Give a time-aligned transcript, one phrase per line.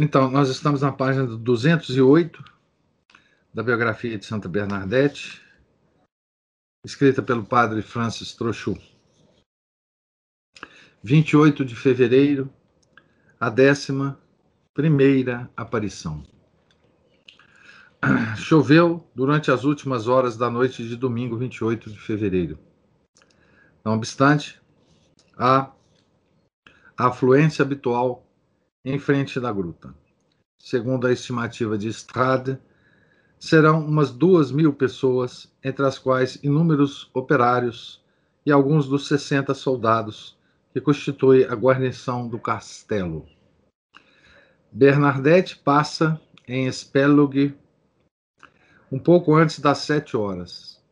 [0.00, 2.42] Então, nós estamos na página 208
[3.52, 5.40] da biografia de Santa Bernadette,
[6.84, 8.76] escrita pelo padre Francis Trochu.
[11.00, 12.52] 28 de fevereiro,
[13.38, 14.18] a décima
[14.74, 16.24] primeira aparição.
[18.36, 22.58] Choveu durante as últimas horas da noite de domingo 28 de fevereiro.
[23.84, 24.60] Não obstante,
[25.38, 25.70] a
[26.96, 28.23] afluência habitual
[28.84, 29.94] em frente da gruta.
[30.58, 32.58] Segundo a estimativa de Strade,
[33.38, 38.02] serão umas duas mil pessoas, entre as quais inúmeros operários
[38.44, 40.36] e alguns dos 60 soldados
[40.72, 43.26] que constituem a guarnição do castelo.
[44.70, 47.54] Bernadette passa em Spellug
[48.90, 50.82] um pouco antes das sete horas.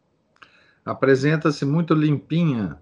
[0.85, 2.79] Apresenta-se muito limpinha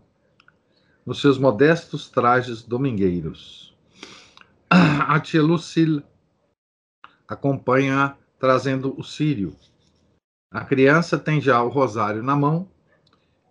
[1.05, 3.70] nos seus modestos trajes domingueiros.
[4.73, 6.05] A tia Lucille
[7.27, 9.57] acompanha trazendo o sírio.
[10.49, 12.69] A criança tem já o rosário na mão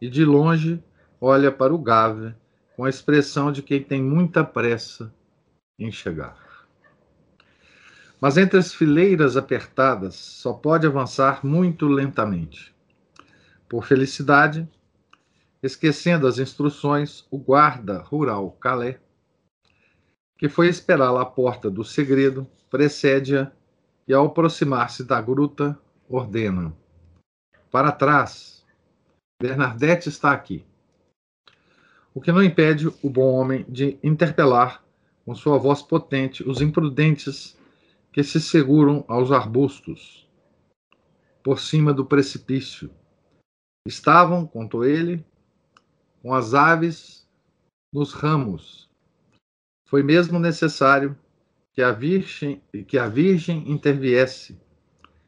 [0.01, 0.81] e de longe
[1.19, 2.33] olha para o Gave
[2.73, 5.13] com a expressão de quem tem muita pressa
[5.77, 6.37] em chegar.
[8.21, 12.73] Mas entre as fileiras apertadas só pode avançar muito lentamente.
[13.67, 14.65] Por felicidade,
[15.61, 18.95] esquecendo as instruções, o guarda rural Calais,
[20.39, 23.51] que foi esperá-la à porta do segredo, precede-a
[24.07, 25.77] e, ao aproximar-se da gruta,
[26.07, 26.73] ordena:
[27.69, 28.65] Para trás,
[29.41, 30.65] Bernadette está aqui.
[32.13, 34.81] O que não impede o bom homem de interpelar
[35.25, 37.57] com sua voz potente os imprudentes
[38.11, 40.27] que se seguram aos arbustos
[41.43, 42.89] por cima do precipício.
[43.85, 45.23] Estavam, contou ele,
[46.21, 47.27] com as aves
[47.93, 48.88] nos ramos.
[49.89, 51.17] Foi mesmo necessário
[51.73, 54.55] que a Virgem, que a Virgem interviesse.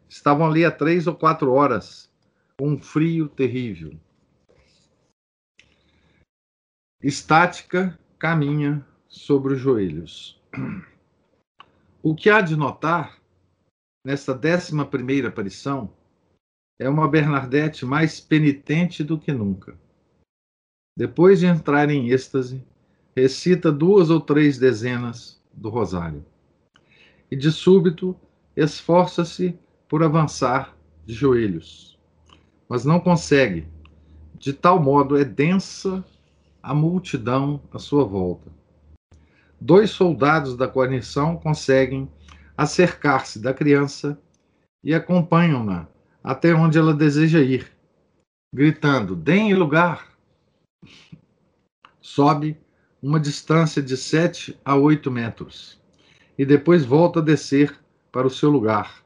[0.07, 2.13] Estavam ali há três ou quatro horas,
[2.61, 3.99] um frio terrível.
[7.01, 10.39] Estática caminha sobre os joelhos.
[12.03, 13.19] O que há de notar
[14.05, 15.91] nesta décima primeira aparição
[16.79, 19.75] é uma Bernadette mais penitente do que nunca.
[20.95, 22.63] Depois de entrar em êxtase,
[23.15, 26.25] recita duas ou três dezenas do rosário.
[27.29, 28.15] E de súbito
[28.55, 29.57] esforça-se
[29.87, 31.99] por avançar de joelhos,
[32.67, 33.67] mas não consegue.
[34.37, 36.03] De tal modo é densa
[36.63, 38.51] a multidão à sua volta.
[39.59, 42.09] Dois soldados da guarnição conseguem
[42.57, 44.19] acercar-se da criança
[44.83, 45.87] e acompanham-na
[46.23, 47.71] até onde ela deseja ir,
[48.53, 50.07] gritando: Deem lugar!
[51.99, 52.57] Sobe
[53.01, 55.81] uma distância de 7 a 8 metros
[56.37, 57.75] e depois volta a descer
[58.11, 59.03] para o seu lugar.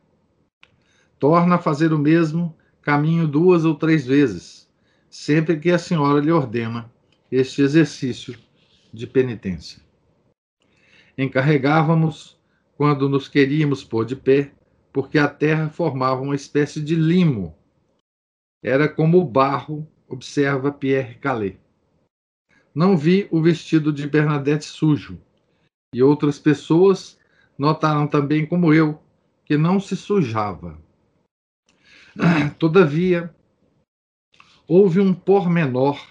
[1.17, 4.69] Torna a fazer o mesmo caminho duas ou três vezes,
[5.09, 6.91] sempre que a senhora lhe ordena
[7.31, 8.37] este exercício
[8.93, 9.81] de penitência.
[11.17, 12.37] Encarregávamos
[12.75, 14.51] quando nos queríamos pôr de pé,
[14.91, 17.55] porque a terra formava uma espécie de limo.
[18.61, 21.64] Era como o barro, observa Pierre Calais.
[22.75, 25.17] Não vi o vestido de Bernadette sujo,
[25.93, 27.17] e outras pessoas
[27.57, 29.01] notaram também, como eu,
[29.45, 30.77] que não se sujava.
[32.59, 33.33] Todavia,
[34.67, 36.05] houve um pormenor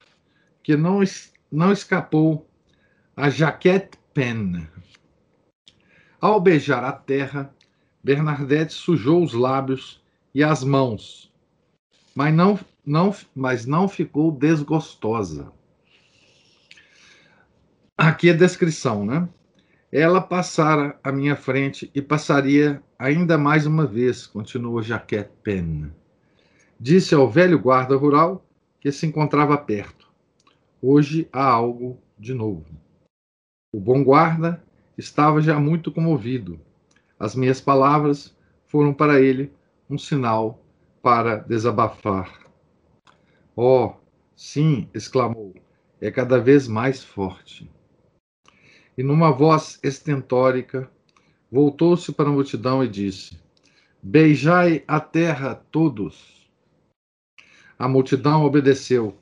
[0.63, 1.01] que não,
[1.53, 2.49] não escapou
[3.15, 4.67] a Jaquette Pen.
[6.19, 7.55] Ao beijar a terra,
[8.03, 10.03] Bernadette sujou os lábios
[10.35, 11.31] e as mãos,
[12.15, 15.53] mas não, não, mas não ficou desgostosa.
[17.97, 19.29] Aqui a descrição, né?
[19.93, 25.93] Ela passara à minha frente e passaria ainda mais uma vez, continuou Jaquette Pen.
[26.79, 28.45] Disse ao velho guarda rural
[28.81, 30.13] que se encontrava perto.
[30.83, 32.67] Hoje há algo de novo.
[33.73, 34.61] O bom guarda
[34.99, 36.61] estava já muito comovido.
[37.17, 38.37] As minhas palavras
[38.67, 39.53] foram para ele
[39.89, 40.61] um sinal
[41.01, 42.41] para desabafar.
[43.55, 43.93] Oh,
[44.35, 45.55] sim, exclamou,
[46.01, 47.71] é cada vez mais forte.
[48.97, 50.91] E numa voz estentórica,
[51.51, 53.39] voltou-se para a multidão e disse:
[54.03, 56.49] Beijai a terra todos.
[57.79, 59.19] A multidão obedeceu.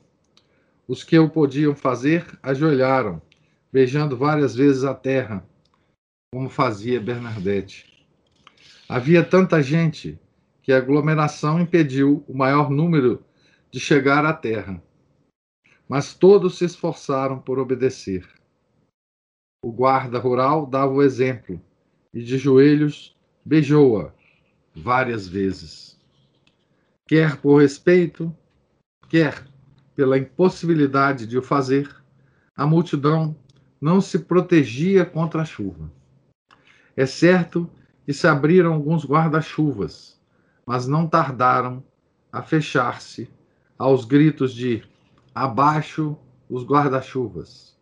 [0.87, 3.21] Os que o podiam fazer ajoelharam,
[3.71, 5.47] beijando várias vezes a terra,
[6.33, 8.05] como fazia Bernadette.
[8.87, 10.19] Havia tanta gente
[10.61, 13.23] que a aglomeração impediu o maior número
[13.71, 14.81] de chegar à terra.
[15.87, 18.27] Mas todos se esforçaram por obedecer.
[19.63, 21.57] O guarda rural dava o exemplo
[22.13, 23.15] e, de joelhos,
[23.45, 24.11] beijou-a
[24.75, 25.97] várias vezes.
[27.07, 28.35] Quer por respeito,
[29.07, 29.47] quer
[29.95, 31.89] pela impossibilidade de o fazer,
[32.53, 33.33] a multidão
[33.79, 35.89] não se protegia contra a chuva.
[36.93, 37.69] É certo
[38.05, 40.19] que se abriram alguns guarda-chuvas,
[40.65, 41.81] mas não tardaram
[42.29, 43.29] a fechar-se
[43.77, 44.83] aos gritos de
[45.33, 46.17] abaixo
[46.49, 47.72] os guarda-chuvas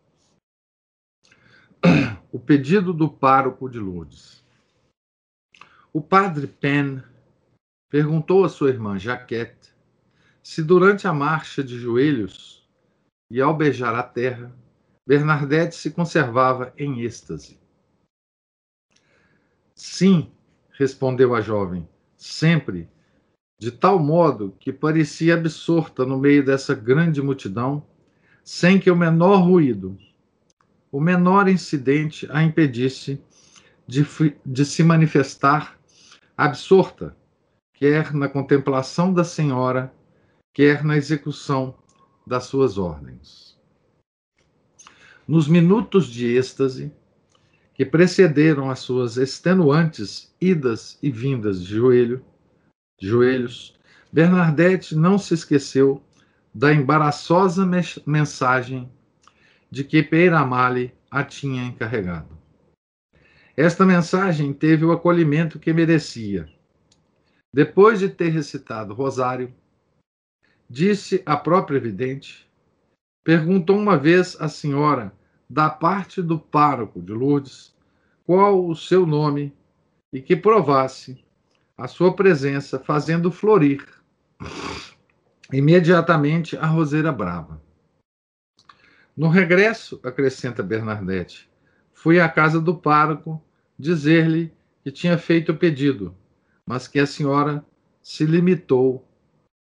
[2.32, 4.44] o pedido do pároco de Lourdes.
[5.94, 7.02] O padre Penn
[7.90, 9.72] perguntou à sua irmã Jaquette
[10.44, 12.68] se durante a marcha de joelhos
[13.30, 14.52] e ao beijar a terra,
[15.08, 17.60] Bernadette se conservava em êxtase.
[19.76, 20.32] Sim,
[20.72, 22.90] respondeu a jovem, sempre,
[23.60, 27.86] de tal modo que parecia absorta no meio dessa grande multidão,
[28.44, 29.98] sem que o menor ruído
[30.92, 33.22] o menor incidente a impedisse
[33.88, 34.06] de,
[34.46, 35.80] de se manifestar
[36.36, 37.16] absorta,
[37.74, 39.94] quer na contemplação da Senhora,
[40.54, 41.76] quer na execução
[42.28, 43.58] das suas ordens.
[45.28, 46.92] Nos minutos de êxtase
[47.74, 52.24] que precederam as suas extenuantes idas e vindas de joelho,
[53.00, 53.80] de joelhos,
[54.12, 56.04] Bernadette não se esqueceu
[56.54, 57.66] da embaraçosa
[58.06, 58.92] mensagem
[59.72, 62.38] de que Peiramale a tinha encarregado.
[63.56, 66.50] Esta mensagem teve o acolhimento que merecia.
[67.54, 69.54] Depois de ter recitado rosário,
[70.70, 72.50] disse a própria vidente,
[73.24, 75.14] perguntou uma vez à senhora,
[75.50, 77.76] da parte do pároco de Lourdes,
[78.26, 79.54] qual o seu nome
[80.14, 81.24] e que provasse
[81.78, 83.86] a sua presença, fazendo florir
[85.52, 87.62] imediatamente a roseira brava.
[89.16, 91.50] No regresso, acrescenta Bernadette,
[91.94, 93.44] fui à casa do pároco
[93.78, 94.54] dizer-lhe
[94.84, 96.16] que tinha feito o pedido,
[96.66, 97.66] mas que a senhora
[98.02, 99.08] se limitou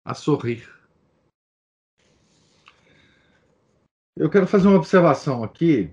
[0.03, 0.73] a sorrir.
[4.17, 5.91] Eu quero fazer uma observação aqui,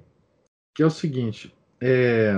[0.75, 2.35] que é o seguinte: é...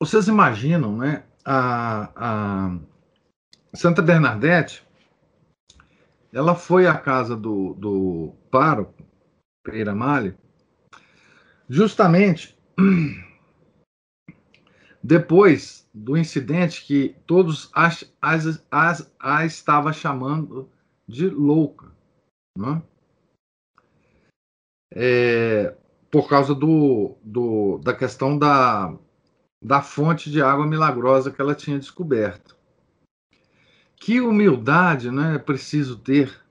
[0.00, 1.26] vocês imaginam, né?
[1.44, 2.80] A, a
[3.74, 4.85] Santa Bernadette
[6.36, 9.02] ela foi à casa do, do pároco,
[9.64, 10.36] Pereira Mali,
[11.66, 12.54] justamente
[15.02, 20.70] depois do incidente que todos as, as, as, a estava chamando
[21.08, 21.90] de louca,
[22.58, 22.82] né?
[24.94, 25.74] é,
[26.10, 28.94] por causa do, do, da questão da,
[29.64, 32.55] da fonte de água milagrosa que ela tinha descoberto.
[33.96, 36.44] Que humildade né, é preciso ter,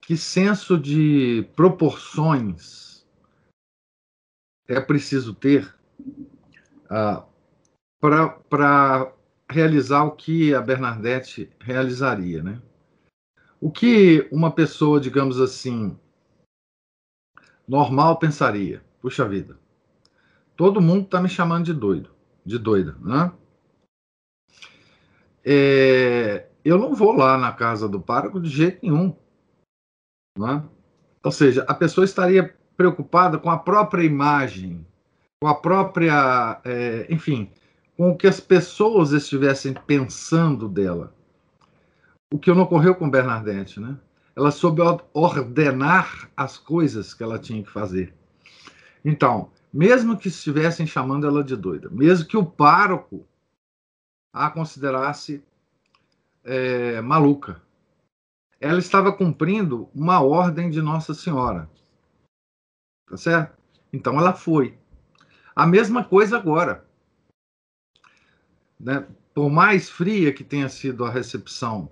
[0.00, 3.06] que senso de proporções
[4.66, 5.74] é preciso ter
[6.88, 7.24] ah,
[8.00, 9.12] para
[9.50, 12.42] realizar o que a Bernadette realizaria.
[12.42, 12.60] Né?
[13.60, 15.98] O que uma pessoa, digamos assim,
[17.66, 18.84] normal pensaria?
[19.00, 19.58] Puxa vida,
[20.56, 22.10] todo mundo está me chamando de doido,
[22.44, 23.32] de doida, né?
[25.50, 29.16] É, eu não vou lá na casa do pároco de jeito nenhum.
[30.38, 30.62] Né?
[31.24, 34.86] Ou seja, a pessoa estaria preocupada com a própria imagem,
[35.40, 37.50] com a própria, é, enfim,
[37.96, 41.14] com o que as pessoas estivessem pensando dela.
[42.30, 43.96] O que não ocorreu com Bernadette, né?
[44.36, 44.82] Ela soube
[45.14, 48.14] ordenar as coisas que ela tinha que fazer.
[49.02, 53.26] Então, mesmo que estivessem chamando ela de doida, mesmo que o pároco
[54.38, 55.44] a considerar-se
[56.44, 57.60] é, maluca.
[58.60, 61.68] Ela estava cumprindo uma ordem de Nossa Senhora.
[63.08, 63.58] Tá certo?
[63.92, 64.78] Então ela foi.
[65.56, 66.86] A mesma coisa agora.
[68.78, 69.08] Né?
[69.34, 71.90] Por mais fria que tenha sido a recepção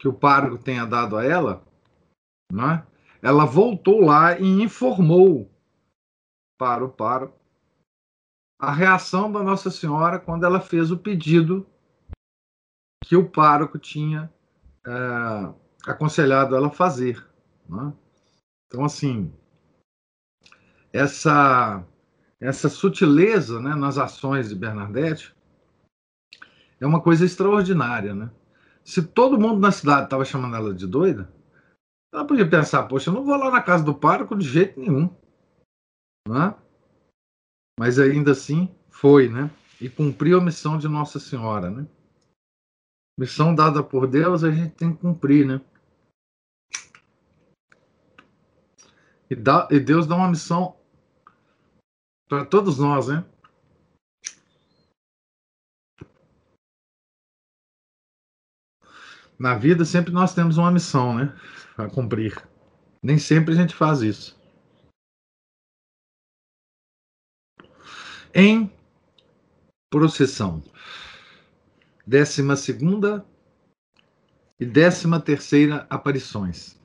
[0.00, 1.62] que o pároco tenha dado a ela,
[2.50, 2.86] né?
[3.20, 5.50] ela voltou lá e informou
[6.56, 7.38] para o pároco
[8.58, 11.66] a reação da Nossa Senhora quando ela fez o pedido
[13.04, 14.32] que o pároco tinha
[14.86, 17.24] é, aconselhado ela fazer.
[17.68, 17.92] Né?
[18.66, 19.32] Então, assim,
[20.92, 21.84] essa,
[22.40, 25.34] essa sutileza né, nas ações de Bernadette
[26.80, 28.30] é uma coisa extraordinária, né?
[28.84, 31.30] Se todo mundo na cidade estava chamando ela de doida,
[32.12, 35.14] ela podia pensar, poxa, eu não vou lá na casa do pároco de jeito nenhum.
[36.26, 36.54] Né?
[37.78, 39.48] Mas ainda assim foi, né?
[39.80, 41.86] E cumpriu a missão de Nossa Senhora, né?
[43.16, 45.60] Missão dada por Deus, a gente tem que cumprir, né?
[49.30, 50.76] E, dá, e Deus dá uma missão
[52.28, 53.24] para todos nós, né?
[59.38, 61.32] Na vida sempre nós temos uma missão, né?
[61.76, 62.36] A cumprir.
[63.00, 64.37] Nem sempre a gente faz isso.
[68.40, 68.70] Em
[69.90, 70.62] procissão.
[72.06, 73.26] Décima segunda
[74.60, 76.78] e décima terceira aparições.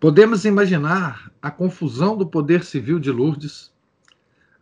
[0.00, 3.70] Podemos imaginar a confusão do poder civil de Lourdes,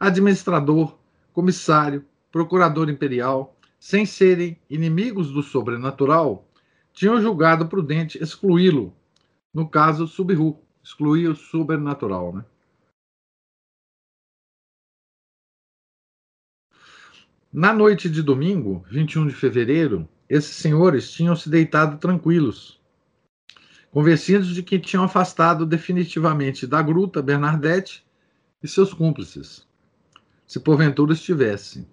[0.00, 0.98] administrador,
[1.32, 6.44] comissário, procurador imperial, sem serem inimigos do sobrenatural,
[6.92, 8.92] tinham julgado prudente excluí-lo,
[9.54, 12.34] no caso Subru, excluir o sobrenatural.
[12.34, 12.44] Né?
[17.52, 22.80] Na noite de domingo, 21 de fevereiro, esses senhores tinham se deitado tranquilos,
[23.90, 28.06] convencidos de que tinham afastado definitivamente da gruta Bernadette
[28.62, 29.66] e seus cúmplices,
[30.46, 31.88] se porventura estivesse.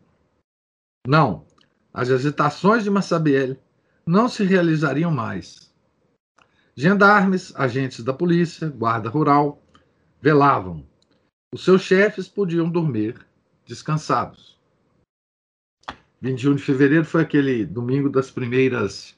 [1.07, 1.43] Não,
[1.91, 3.59] as agitações de Massabielle
[4.05, 5.73] não se realizariam mais.
[6.75, 9.59] Gendarmes, agentes da polícia, guarda rural,
[10.21, 10.85] velavam.
[11.51, 13.25] Os seus chefes podiam dormir
[13.65, 14.56] descansados.
[16.21, 19.15] 21 de fevereiro foi aquele domingo das primeiras.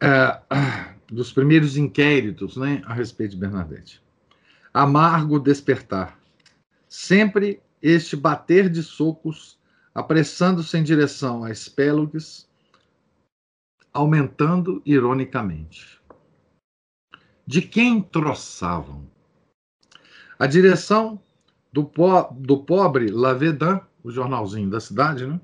[0.00, 0.40] É,
[1.12, 4.02] dos primeiros inquéritos né, a respeito de Bernadette.
[4.72, 6.18] Amargo despertar.
[6.88, 9.58] Sempre este bater de socos
[9.94, 12.48] apressando-se em direção a Spélugues,
[13.92, 16.00] aumentando ironicamente.
[17.46, 19.06] De quem troçavam?
[20.38, 21.20] A direção
[21.70, 25.40] do, po do pobre Lavedan, o jornalzinho da cidade, né?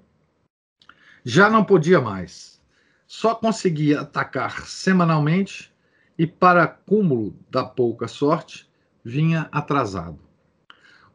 [1.25, 2.59] já não podia mais.
[3.07, 5.73] Só conseguia atacar semanalmente
[6.19, 8.69] e, para cúmulo da pouca sorte,
[9.05, 10.19] vinha atrasado.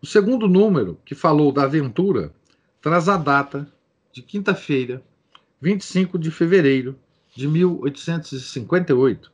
[0.01, 2.33] O segundo número, que falou da aventura,
[2.81, 3.67] traz a data
[4.11, 5.01] de quinta-feira,
[5.59, 6.99] 25 de fevereiro
[7.35, 9.31] de 1858.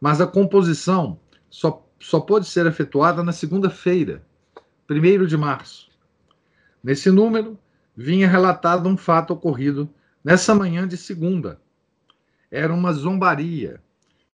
[0.00, 4.24] Mas a composição só, só pode ser efetuada na segunda-feira,
[4.88, 5.89] 1 de março.
[6.82, 7.58] Nesse número,
[7.96, 9.88] vinha relatado um fato ocorrido
[10.24, 11.60] nessa manhã de segunda.
[12.50, 13.80] Era uma zombaria,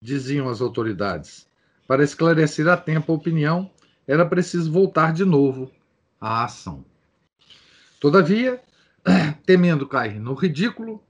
[0.01, 1.47] diziam as autoridades.
[1.87, 3.71] Para esclarecer a tempo a opinião,
[4.07, 5.71] era preciso voltar de novo
[6.21, 6.85] à ação.
[8.01, 8.63] Todavia,
[9.45, 11.03] temendo cair no ridículo,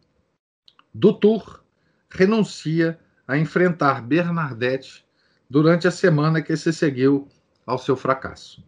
[0.93, 1.63] Dutour
[2.09, 5.05] renuncia a enfrentar Bernadette
[5.49, 7.29] durante a semana que se seguiu
[7.67, 8.65] ao seu fracasso.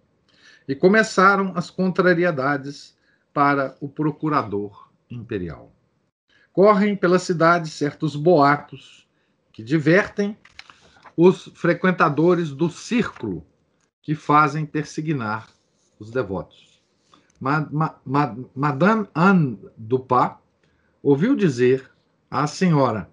[0.69, 2.95] E começaram as contrariedades
[3.33, 5.73] para o procurador imperial.
[6.53, 9.09] Correm pela cidade certos boatos
[9.51, 10.37] que divertem
[11.17, 13.47] os frequentadores do círculo
[14.03, 15.49] que fazem persignar
[15.99, 16.83] os devotos.
[18.55, 20.33] Madame Anne Dupin
[21.03, 21.91] ouviu dizer
[22.31, 23.11] à senhora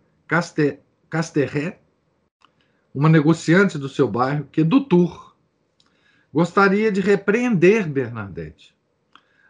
[1.10, 1.80] Casterret,
[2.94, 5.35] uma negociante do seu bairro, que Dutour
[6.36, 8.76] gostaria de repreender Bernadette,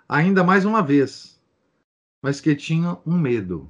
[0.07, 1.41] ainda mais uma vez,
[2.21, 3.67] mas que tinha um medo.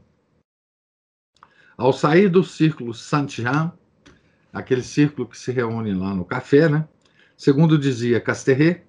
[1.78, 3.72] Ao sair do círculo Saint-Jean,
[4.52, 6.86] aquele círculo que se reúne lá no café, né?
[7.38, 8.84] Segundo dizia Casterret,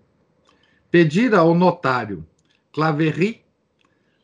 [0.90, 2.26] pedir ao notário
[2.73, 3.45] Claverie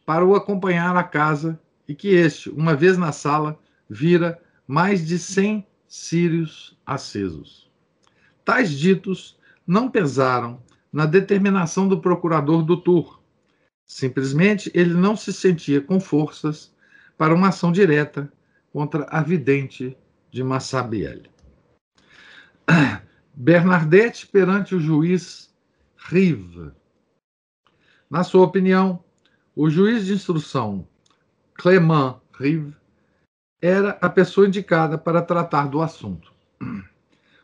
[0.04, 3.56] para o acompanhar à casa e que este, uma vez na sala,
[3.88, 7.71] vira mais de cem círios acesos.
[8.44, 13.21] Tais ditos não pesaram na determinação do procurador do Tour.
[13.87, 16.73] Simplesmente ele não se sentia com forças
[17.16, 18.33] para uma ação direta
[18.73, 19.97] contra a vidente
[20.31, 21.31] de Massabielle.
[23.35, 25.52] Bernadette perante o juiz
[25.97, 26.73] Rive.
[28.11, 29.02] Na sua opinião,
[29.54, 30.87] o juiz de instrução
[31.54, 32.75] Clément Rive
[33.61, 36.33] era a pessoa indicada para tratar do assunto.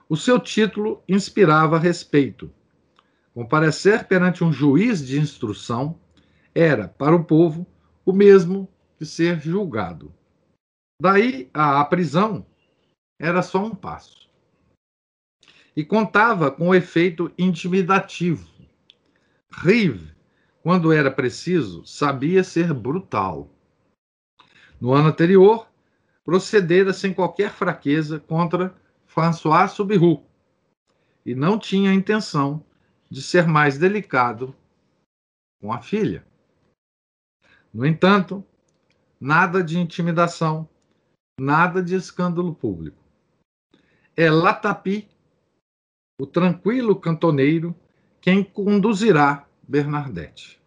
[0.08, 2.50] O seu título inspirava respeito.
[3.34, 5.98] Comparecer perante um juiz de instrução
[6.54, 7.66] era, para o povo,
[8.04, 10.12] o mesmo que ser julgado.
[11.00, 12.44] Daí a prisão
[13.20, 14.28] era só um passo.
[15.76, 18.50] e contava com o efeito intimidativo.
[19.48, 20.12] Rive,
[20.60, 23.48] quando era preciso, sabia ser brutal.
[24.80, 25.68] No ano anterior,
[26.24, 28.74] procedera sem qualquer fraqueza contra
[29.08, 30.22] François Subiru
[31.24, 32.62] e não tinha intenção
[33.10, 34.54] de ser mais delicado
[35.60, 36.24] com a filha.
[37.72, 38.44] No entanto,
[39.18, 40.68] nada de intimidação,
[41.40, 43.02] nada de escândalo público.
[44.14, 45.08] É Latapi,
[46.20, 47.74] o tranquilo cantoneiro,
[48.20, 50.60] quem conduzirá Bernadette.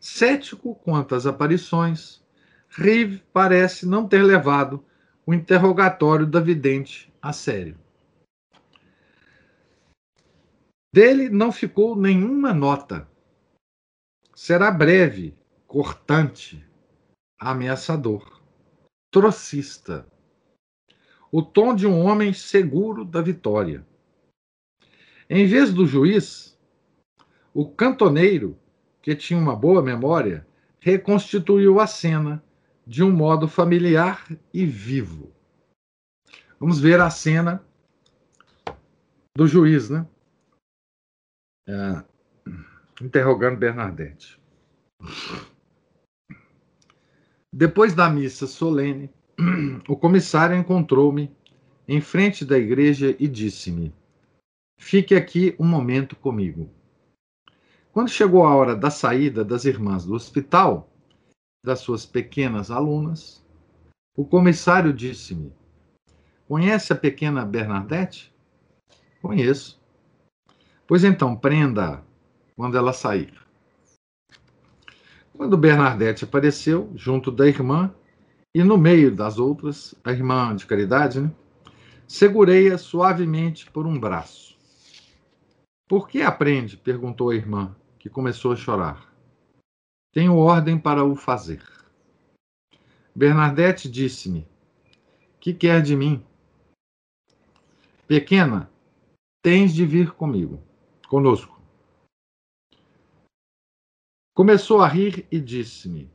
[0.00, 2.20] Cético quanto às aparições,
[2.68, 4.84] Rive parece não ter levado
[5.24, 7.78] o interrogatório da vidente a sério.
[10.92, 13.08] Dele não ficou nenhuma nota.
[14.34, 16.66] Será breve, cortante,
[17.38, 18.42] ameaçador,
[19.10, 20.06] trocista.
[21.30, 23.86] O tom de um homem seguro da vitória.
[25.30, 26.58] Em vez do juiz,
[27.54, 28.58] o cantoneiro,
[29.00, 30.46] que tinha uma boa memória,
[30.78, 32.44] reconstituiu a cena
[32.86, 35.32] de um modo familiar e vivo.
[36.62, 37.60] Vamos ver a cena
[39.36, 40.06] do juiz, né?
[41.68, 42.04] É,
[43.02, 44.40] interrogando Bernadette.
[47.52, 49.10] Depois da missa solene,
[49.88, 51.36] o comissário encontrou-me
[51.88, 53.92] em frente da igreja e disse-me:
[54.78, 56.70] Fique aqui um momento comigo.
[57.90, 60.88] Quando chegou a hora da saída das irmãs do hospital,
[61.66, 63.44] das suas pequenas alunas,
[64.16, 65.52] o comissário disse-me:
[66.52, 68.30] Conhece a pequena Bernadette?
[69.22, 69.80] Conheço.
[70.86, 72.04] Pois então, prenda
[72.54, 73.32] quando ela sair.
[75.34, 77.90] Quando Bernadette apareceu, junto da irmã,
[78.54, 81.32] e no meio das outras, a irmã de caridade, né?
[82.06, 84.54] Segurei-a suavemente por um braço.
[85.88, 86.76] Por que aprende?
[86.76, 89.10] perguntou a irmã, que começou a chorar.
[90.12, 91.62] Tenho ordem para o fazer.
[93.16, 94.46] Bernadette disse-me:
[95.40, 96.22] Que quer de mim?
[98.12, 98.70] Pequena,
[99.42, 100.62] tens de vir comigo,
[101.08, 101.58] conosco.
[104.34, 106.10] Começou a rir e disse-me,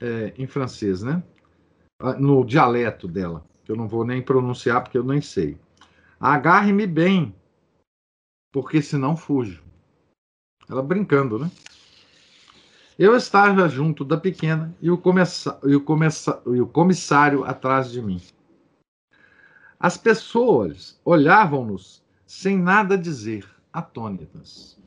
[0.00, 1.22] é, em francês, né?
[2.00, 5.58] Ah, no dialeto dela, que eu não vou nem pronunciar porque eu nem sei.
[6.18, 7.34] Agarre-me bem,
[8.50, 9.62] porque senão fujo.
[10.70, 11.50] Ela brincando, né?
[12.98, 14.94] Eu estava junto da pequena e o,
[15.64, 18.22] e, o e o comissário atrás de mim.
[19.82, 24.78] As pessoas olhavam-nos sem nada dizer, atônitas.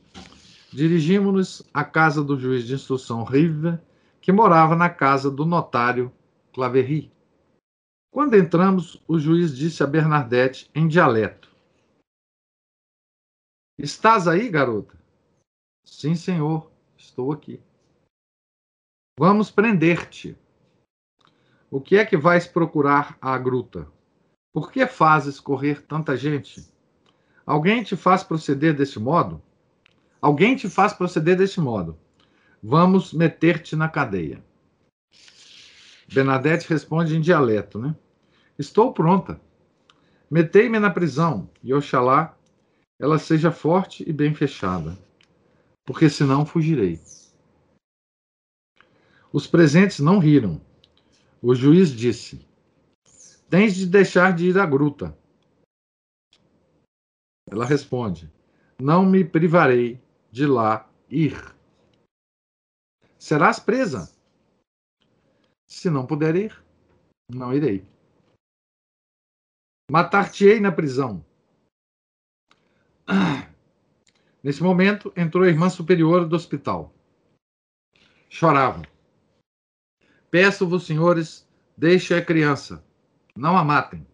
[0.72, 3.78] Dirigimos-nos à casa do juiz de instrução Rive,
[4.22, 6.10] que morava na casa do notário
[6.50, 7.12] Claverie.
[8.10, 11.54] Quando entramos, o juiz disse a Bernadette em dialeto:
[13.78, 14.98] Estás aí, garota?
[15.84, 17.60] Sim, senhor, estou aqui.
[19.20, 20.34] Vamos prender-te.
[21.70, 23.94] O que é que vais procurar à gruta?
[24.56, 26.66] Por que fazes correr tanta gente?
[27.44, 29.42] Alguém te faz proceder deste modo?
[30.18, 31.98] Alguém te faz proceder deste modo.
[32.62, 34.42] Vamos meter-te na cadeia.
[36.10, 37.94] Bernadette responde em dialeto, né?
[38.58, 39.38] Estou pronta.
[40.30, 42.34] Metei-me na prisão e oxalá
[42.98, 44.96] ela seja forte e bem fechada,
[45.84, 46.98] porque senão fugirei.
[49.30, 50.58] Os presentes não riram.
[51.42, 52.45] O juiz disse:
[53.48, 55.16] Tens de deixar de ir à gruta.
[57.48, 58.32] Ela responde:
[58.78, 61.36] Não me privarei de lá ir.
[63.18, 64.12] Serás presa.
[65.68, 66.64] Se não puder ir,
[67.32, 67.86] não irei.
[69.90, 71.24] Matar-te-ei na prisão.
[74.42, 76.92] Nesse momento, entrou a irmã superior do hospital.
[78.28, 78.82] Choravam.
[80.30, 82.85] Peço-vos, senhores, deixe a criança,
[83.36, 84.06] não a matem.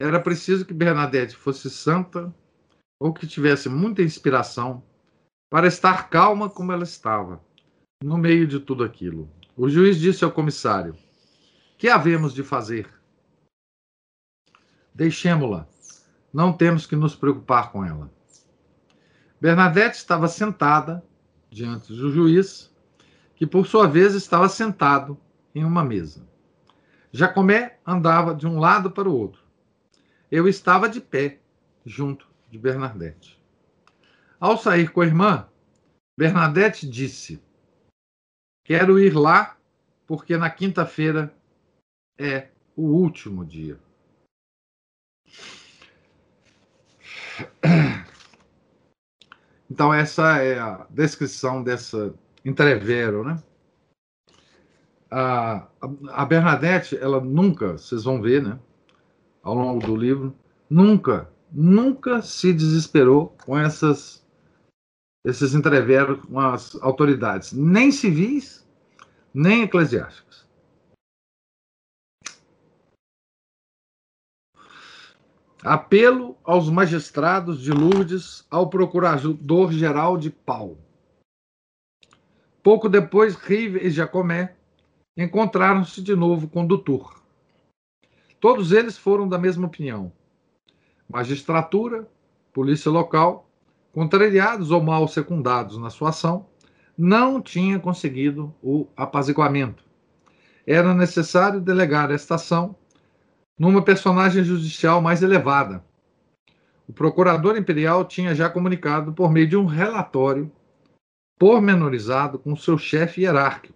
[0.00, 2.34] Era preciso que Bernadette fosse santa
[3.00, 4.82] ou que tivesse muita inspiração
[5.50, 7.40] para estar calma como ela estava,
[8.02, 9.30] no meio de tudo aquilo.
[9.56, 10.96] O juiz disse ao comissário:
[11.78, 12.92] Que havemos de fazer?
[14.94, 15.66] Deixemo-la.
[16.32, 18.12] Não temos que nos preocupar com ela.
[19.40, 21.02] Bernadette estava sentada
[21.50, 22.74] diante do juiz,
[23.34, 25.18] que por sua vez estava sentado
[25.54, 26.26] em uma mesa.
[27.16, 29.40] Jacomé andava de um lado para o outro.
[30.30, 31.40] Eu estava de pé,
[31.84, 33.40] junto de Bernadette.
[34.38, 35.48] Ao sair com a irmã,
[36.18, 37.42] Bernadette disse:
[38.64, 39.56] Quero ir lá,
[40.06, 41.34] porque na quinta-feira
[42.18, 43.80] é o último dia.
[49.70, 53.42] Então, essa é a descrição dessa entrevero, né?
[55.10, 55.68] A,
[56.08, 58.58] a Bernadette, ela nunca, vocês vão ver, né?
[59.42, 60.34] Ao longo do livro,
[60.68, 64.26] nunca, nunca se desesperou com essas
[65.24, 68.64] esses entreveros com as autoridades, nem civis,
[69.34, 70.46] nem eclesiásticas.
[75.64, 80.78] Apelo aos magistrados de Lourdes, ao procurador-geral de Pau.
[82.62, 84.56] Pouco depois, Rive e Jacomé
[85.16, 87.20] encontraram-se de novo com Dutour.
[88.38, 90.12] Todos eles foram da mesma opinião.
[91.08, 92.08] Magistratura,
[92.52, 93.48] polícia local,
[93.92, 96.46] contrariados ou mal secundados na sua ação,
[96.98, 99.84] não tinha conseguido o apaziguamento.
[100.66, 102.76] Era necessário delegar esta ação
[103.58, 105.82] numa personagem judicial mais elevada.
[106.88, 110.50] O procurador imperial tinha já comunicado por meio de um relatório
[111.38, 113.74] pormenorizado com seu chefe hierárquico,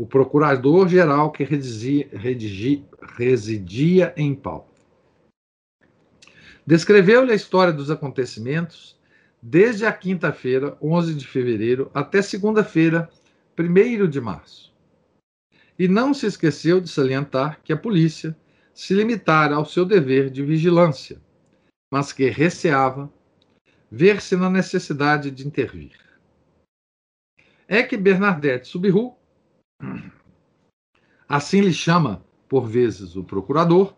[0.00, 2.82] o procurador-geral que residia, residia,
[3.18, 4.66] residia em Pau.
[6.66, 8.98] Descreveu-lhe a história dos acontecimentos
[9.42, 13.10] desde a quinta-feira, 11 de fevereiro, até segunda-feira,
[13.58, 14.72] 1 de março.
[15.78, 18.34] E não se esqueceu de salientar que a polícia
[18.72, 21.20] se limitara ao seu dever de vigilância,
[21.92, 23.12] mas que receava
[23.90, 25.92] ver-se na necessidade de intervir.
[27.68, 29.19] É que Bernadette Subiru,
[31.28, 33.94] assim lhe chama por vezes o procurador,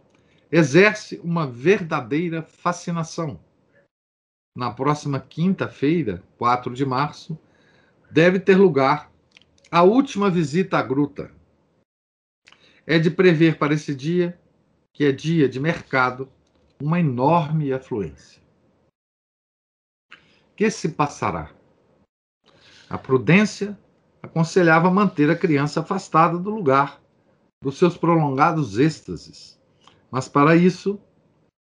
[0.51, 3.40] exerce uma verdadeira fascinação.
[4.55, 7.38] Na próxima quinta-feira, 4 de março,
[8.11, 9.11] deve ter lugar
[9.71, 11.35] a última visita à gruta.
[12.87, 14.38] É de prever para esse dia
[14.92, 16.31] que é dia de mercado,
[16.79, 18.42] uma enorme afluência.
[20.55, 21.51] Que se passará?
[22.90, 23.79] A prudência
[24.23, 27.03] aconselhava manter a criança afastada do lugar
[27.61, 29.61] dos seus prolongados êxtases,
[30.11, 31.01] mas para isso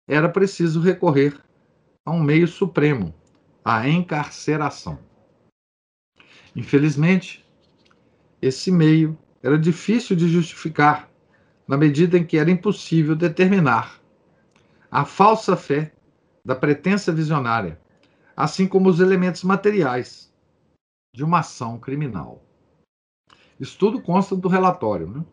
[0.08, 1.38] era preciso recorrer
[2.04, 3.14] a um meio supremo,
[3.62, 4.98] a encarceração.
[6.56, 7.46] Infelizmente,
[8.40, 11.10] esse meio era difícil de justificar
[11.66, 14.00] na medida em que era impossível determinar
[14.90, 15.92] a falsa fé
[16.42, 17.78] da pretensa visionária,
[18.34, 20.27] assim como os elementos materiais
[21.18, 22.44] de uma ação criminal.
[23.58, 25.08] Isso tudo consta do relatório.
[25.08, 25.24] Né?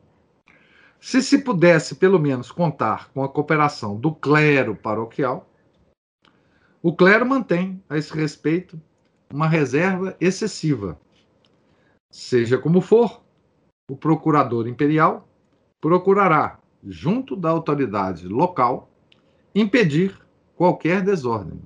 [1.00, 5.48] Se se pudesse, pelo menos, contar com a cooperação do clero paroquial,
[6.82, 8.82] o clero mantém, a esse respeito,
[9.32, 11.00] uma reserva excessiva.
[12.12, 13.22] Seja como for,
[13.88, 15.30] o procurador imperial
[15.80, 18.90] procurará, junto da autoridade local,
[19.54, 20.20] impedir
[20.56, 21.62] qualquer desordem.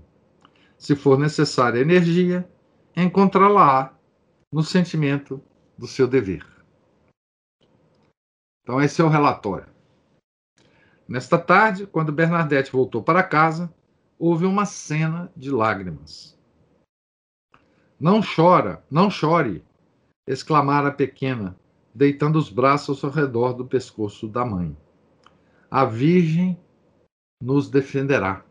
[0.78, 2.46] Se for necessária energia,
[2.94, 3.98] encontrá-la
[4.52, 5.42] no sentimento
[5.78, 6.46] do seu dever.
[8.64, 9.68] Então, esse é o relatório.
[11.08, 13.74] Nesta tarde, quando Bernadette voltou para casa,
[14.18, 16.38] houve uma cena de lágrimas.
[18.00, 19.66] Não chora, não chore,
[20.28, 21.58] exclamara a pequena,
[21.94, 24.78] deitando os braços ao redor do pescoço da mãe.
[25.70, 26.60] A Virgem
[27.42, 28.46] nos defenderá.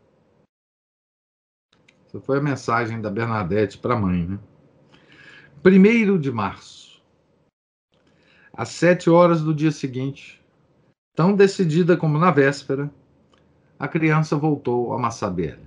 [2.05, 4.39] Essa foi a mensagem da Bernadette para a mãe, né?
[5.61, 7.03] Primeiro de março,
[8.53, 10.41] às sete horas do dia seguinte,
[11.13, 12.89] tão decidida como na véspera,
[13.77, 15.59] a criança voltou a Massabelle.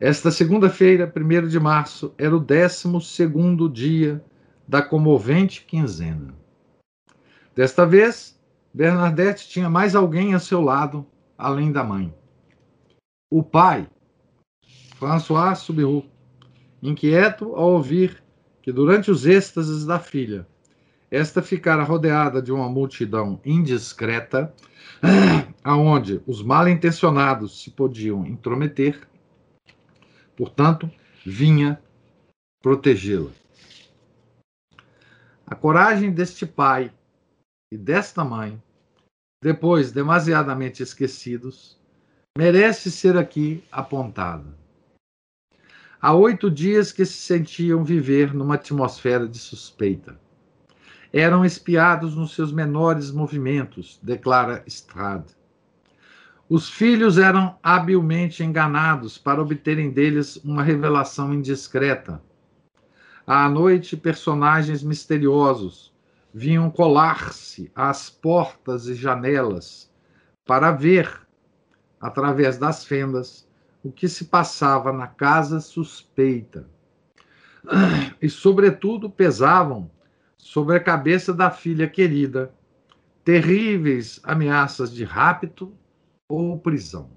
[0.00, 4.20] Esta segunda-feira, primeiro de março, era o décimo segundo dia
[4.66, 6.34] da comovente quinzena.
[7.54, 8.36] Desta vez,
[8.74, 11.06] Bernadette tinha mais alguém a seu lado,
[11.38, 12.12] além da mãe.
[13.30, 13.88] O pai,
[14.96, 16.04] François Subiru,
[16.82, 18.23] inquieto ao ouvir
[18.64, 20.46] que durante os êxtases da filha,
[21.10, 24.54] esta ficara rodeada de uma multidão indiscreta,
[25.62, 29.06] aonde os mal intencionados se podiam intrometer,
[30.34, 30.90] portanto,
[31.26, 31.78] vinha
[32.62, 33.30] protegê-la.
[35.46, 36.90] A coragem deste pai
[37.70, 38.58] e desta mãe,
[39.42, 41.78] depois demasiadamente esquecidos,
[42.34, 44.63] merece ser aqui apontada.
[46.04, 50.20] Há oito dias que se sentiam viver numa atmosfera de suspeita.
[51.10, 55.24] Eram espiados nos seus menores movimentos, declara Strad.
[56.46, 62.20] Os filhos eram habilmente enganados para obterem deles uma revelação indiscreta
[63.26, 65.94] à noite, personagens misteriosos
[66.34, 69.90] vinham colar-se às portas e janelas
[70.44, 71.10] para ver,
[71.98, 73.48] através das fendas,
[73.84, 76.66] o que se passava na casa suspeita.
[78.20, 79.90] E, sobretudo, pesavam
[80.38, 82.52] sobre a cabeça da filha querida
[83.22, 85.72] terríveis ameaças de rapto
[86.28, 87.10] ou prisão.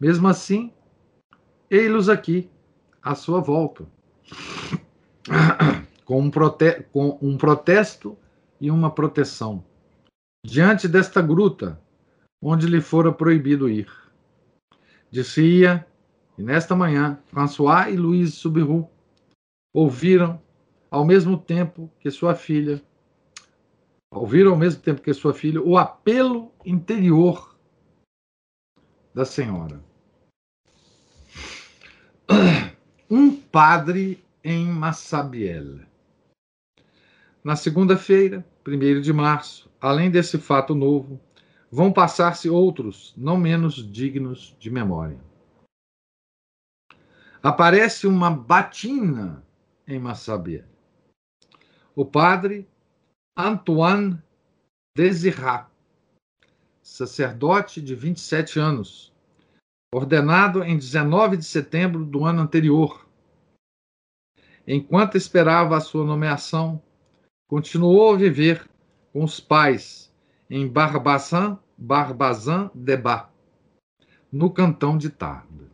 [0.00, 0.72] Mesmo assim,
[1.70, 2.50] ei-los aqui,
[3.02, 3.86] à sua volta,
[6.04, 6.30] com um,
[6.92, 8.16] com um protesto
[8.60, 9.64] e uma proteção,
[10.44, 11.80] diante desta gruta,
[12.42, 14.03] onde lhe fora proibido ir.
[15.14, 15.86] Disse-ia,
[16.36, 18.90] e nesta manhã, François e Louise Subiru
[19.72, 20.42] ouviram,
[20.90, 22.82] ao mesmo tempo que sua filha,
[24.10, 27.56] ouviram ao mesmo tempo que sua filha, o apelo interior
[29.14, 29.80] da senhora.
[33.08, 35.86] Um padre em Massabielle.
[37.44, 41.20] Na segunda-feira, 1 de março, além desse fato novo,
[41.74, 45.18] vão passar-se outros, não menos dignos de memória.
[47.42, 49.44] Aparece uma batina
[49.84, 50.68] em Massabielle.
[51.96, 52.68] O padre
[53.36, 54.22] Antoine
[54.96, 55.68] Desirat,
[56.80, 59.12] sacerdote de 27 anos,
[59.92, 63.04] ordenado em 19 de setembro do ano anterior.
[64.64, 66.80] Enquanto esperava a sua nomeação,
[67.48, 68.70] continuou a viver
[69.12, 70.14] com os pais
[70.48, 73.26] em Barbazan, Barbazan de Bas,
[74.32, 75.68] no cantão de Tarbes.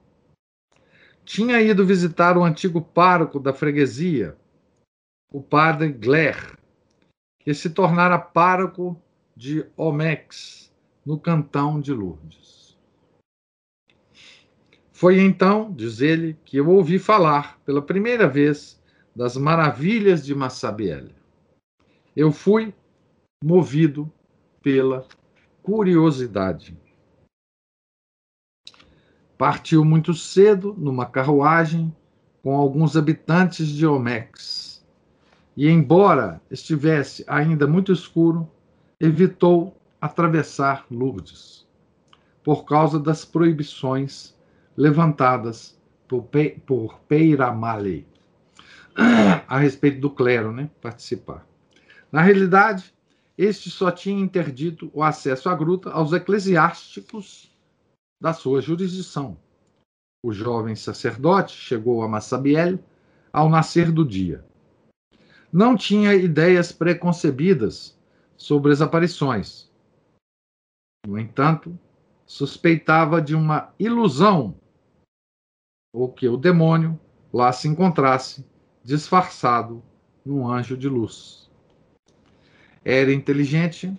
[1.24, 4.36] Tinha ido visitar o antigo pároco da freguesia,
[5.32, 6.58] o padre Gler,
[7.38, 9.00] que se tornara pároco
[9.36, 10.74] de Omex,
[11.06, 12.76] no cantão de Lourdes.
[14.90, 18.82] Foi então, diz ele, que eu ouvi falar pela primeira vez
[19.14, 21.14] das maravilhas de Massabielle.
[22.16, 22.74] Eu fui
[23.42, 24.12] movido
[24.60, 25.06] pela
[25.70, 26.76] curiosidade.
[29.38, 31.94] Partiu muito cedo numa carruagem
[32.42, 34.84] com alguns habitantes de Omex.
[35.56, 38.50] E, embora estivesse ainda muito escuro,
[38.98, 41.64] evitou atravessar Lourdes,
[42.42, 44.36] por causa das proibições
[44.76, 45.78] levantadas
[46.08, 48.08] por, Pe por Peiramale
[49.46, 51.46] a respeito do clero né, participar.
[52.10, 52.92] Na realidade,
[53.42, 57.50] este só tinha interdito o acesso à gruta aos eclesiásticos
[58.20, 59.34] da sua jurisdição.
[60.22, 62.78] O jovem sacerdote chegou a Massabielle
[63.32, 64.44] ao nascer do dia.
[65.50, 67.98] Não tinha ideias preconcebidas
[68.36, 69.72] sobre as aparições.
[71.06, 71.78] No entanto,
[72.26, 74.54] suspeitava de uma ilusão
[75.94, 77.00] ou que o demônio
[77.32, 78.44] lá se encontrasse
[78.84, 79.82] disfarçado
[80.26, 81.49] num anjo de luz.
[82.84, 83.92] Era inteligente,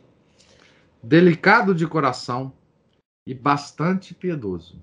[1.03, 2.51] delicado de coração
[3.27, 4.81] e bastante piedoso.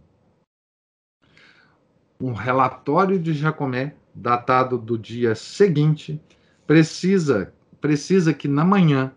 [2.21, 6.21] Um relatório de Jacomé, datado do dia seguinte,
[6.65, 9.13] precisa, precisa que na manhã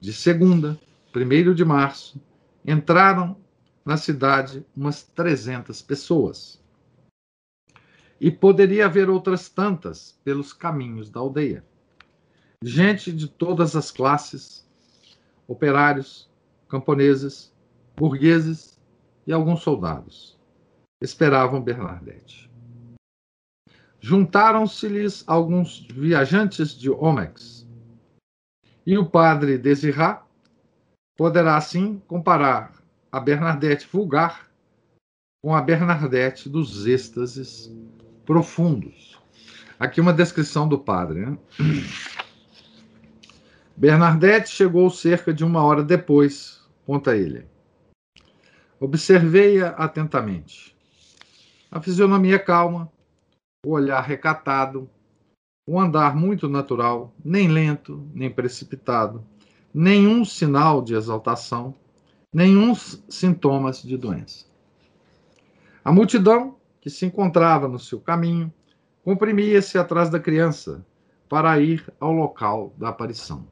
[0.00, 0.80] de segunda,
[1.14, 2.20] 1 de março,
[2.64, 3.36] entraram
[3.84, 6.62] na cidade umas 300 pessoas.
[8.18, 11.62] E poderia haver outras tantas pelos caminhos da aldeia
[12.62, 14.66] gente de todas as classes,
[15.46, 16.30] operários,
[16.68, 17.52] camponeses,
[17.96, 18.80] burgueses
[19.26, 20.38] e alguns soldados.
[21.00, 22.50] Esperavam Bernadette.
[24.00, 27.68] Juntaram-se-lhes alguns viajantes de Omex.
[28.84, 30.24] E o padre Desirat
[31.16, 34.50] poderá assim comparar a Bernadette vulgar
[35.42, 37.70] com a Bernadette dos êxtases
[38.24, 39.20] profundos.
[39.78, 41.26] Aqui uma descrição do padre.
[41.26, 41.38] Né?
[43.76, 47.46] Bernadette chegou cerca de uma hora depois, conta ele.
[48.78, 50.76] Observei-a atentamente.
[51.70, 52.92] A fisionomia calma,
[53.64, 54.90] o olhar recatado,
[55.66, 59.24] o andar muito natural, nem lento, nem precipitado,
[59.72, 61.74] nenhum sinal de exaltação,
[62.32, 64.46] nenhum sintomas de doença.
[65.84, 68.52] A multidão que se encontrava no seu caminho
[69.04, 70.84] comprimia-se atrás da criança
[71.28, 73.51] para ir ao local da aparição.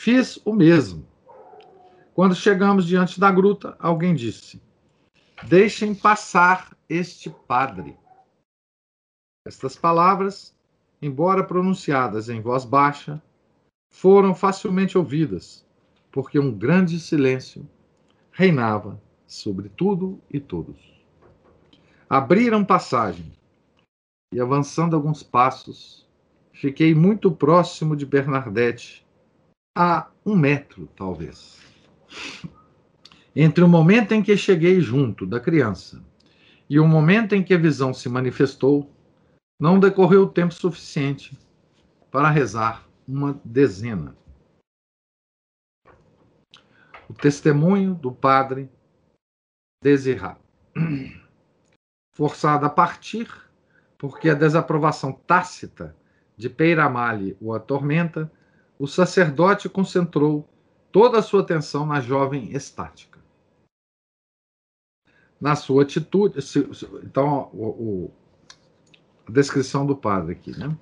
[0.00, 1.04] Fiz o mesmo.
[2.14, 4.62] Quando chegamos diante da gruta, alguém disse:
[5.48, 7.96] Deixem passar este padre.
[9.44, 10.56] Estas palavras,
[11.02, 13.20] embora pronunciadas em voz baixa,
[13.90, 15.66] foram facilmente ouvidas,
[16.12, 17.68] porque um grande silêncio
[18.30, 20.78] reinava sobre tudo e todos.
[22.08, 23.32] Abriram passagem
[24.32, 26.08] e, avançando alguns passos,
[26.52, 29.07] fiquei muito próximo de Bernadette
[29.80, 31.56] a um metro, talvez.
[33.34, 36.04] Entre o momento em que cheguei junto da criança
[36.68, 38.92] e o momento em que a visão se manifestou,
[39.60, 41.38] não decorreu tempo suficiente
[42.10, 44.16] para rezar uma dezena.
[47.08, 48.68] O testemunho do padre
[49.80, 50.36] Desirá.
[52.16, 53.28] Forçado a partir,
[53.96, 55.96] porque a desaprovação tácita
[56.36, 58.30] de Peiramale o atormenta,
[58.78, 60.48] o sacerdote concentrou
[60.92, 63.18] toda a sua atenção na jovem estática.
[65.40, 66.38] Na sua atitude.
[67.02, 68.10] Então, o, o,
[69.26, 70.76] a descrição do padre aqui, né?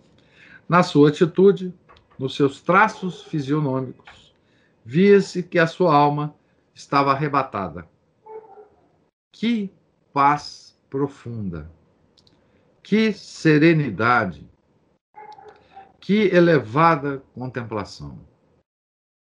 [0.68, 1.72] Na sua atitude,
[2.18, 4.34] nos seus traços fisionômicos,
[4.84, 6.34] via-se que a sua alma
[6.74, 7.88] estava arrebatada.
[9.32, 9.72] Que
[10.12, 11.70] paz profunda!
[12.82, 14.48] Que serenidade!
[16.06, 18.24] Que elevada contemplação!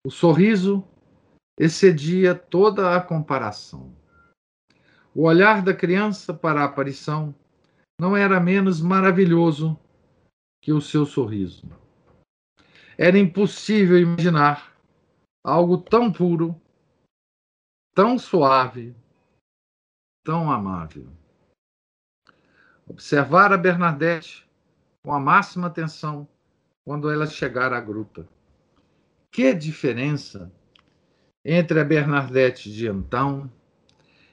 [0.06, 0.88] O sorriso
[1.60, 3.98] excedia toda a comparação.
[5.12, 7.34] O olhar da criança para a aparição
[8.00, 9.76] não era menos maravilhoso
[10.62, 11.68] que o seu sorriso.
[12.96, 14.80] Era impossível imaginar
[15.44, 16.56] algo tão puro,
[17.96, 18.96] tão suave,
[20.24, 21.12] tão amável.
[22.86, 24.48] Observar a Bernadette
[25.02, 26.30] com a máxima atenção
[26.86, 28.30] quando ela chegar à gruta.
[29.32, 30.52] Que diferença
[31.44, 33.52] entre a Bernadette de então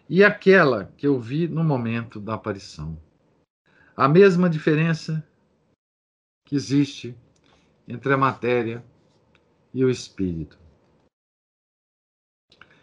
[0.08, 3.00] e aquela que eu vi no momento da aparição.
[3.96, 5.26] A mesma diferença
[6.44, 7.16] que existe
[7.88, 8.84] entre a matéria
[9.72, 10.58] e o espírito.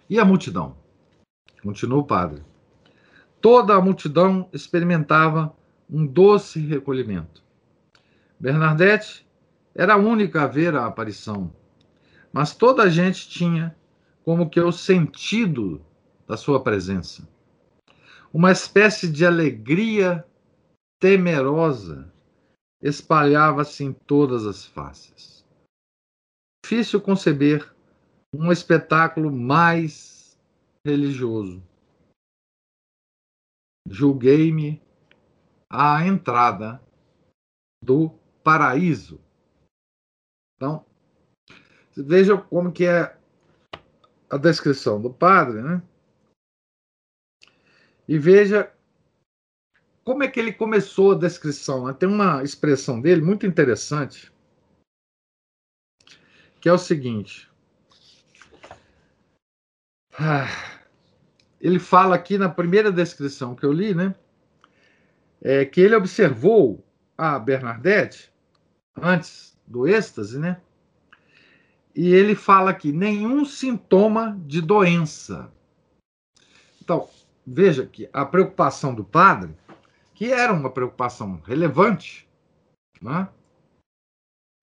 [0.09, 0.75] E a multidão?
[1.61, 2.43] Continua o padre.
[3.39, 5.55] Toda a multidão experimentava
[5.89, 7.43] um doce recolhimento.
[8.39, 9.28] Bernadette
[9.73, 11.53] era a única a ver a aparição,
[12.31, 13.75] mas toda a gente tinha
[14.23, 15.83] como que o sentido
[16.27, 17.27] da sua presença.
[18.31, 20.23] Uma espécie de alegria
[20.99, 22.13] temerosa
[22.81, 25.45] espalhava-se em todas as faces.
[26.63, 27.73] Difícil conceber
[28.33, 30.37] um espetáculo mais
[30.85, 31.63] religioso.
[33.87, 34.79] Julguei-me
[35.69, 36.79] à entrada
[37.83, 38.11] do
[38.43, 39.19] paraíso.
[40.59, 40.85] Então,
[41.95, 43.15] veja como que é
[44.29, 45.81] a descrição do padre, né?
[48.05, 48.69] E veja
[50.03, 51.85] como é que ele começou a descrição.
[51.87, 51.93] Né?
[51.93, 54.33] Tem uma expressão dele muito interessante,
[56.59, 57.49] que é o seguinte.
[60.19, 60.49] Ah,
[61.61, 64.13] ele fala aqui na primeira descrição que eu li, né?
[65.41, 66.85] É, que ele observou
[67.17, 68.29] a Bernadette
[69.01, 70.59] antes do êxtase, né?
[71.95, 75.51] E ele fala aqui nenhum sintoma de doença.
[76.81, 77.07] Então,
[77.45, 79.55] veja que a preocupação do padre
[80.19, 82.27] que era uma preocupação relevante
[83.01, 83.29] né?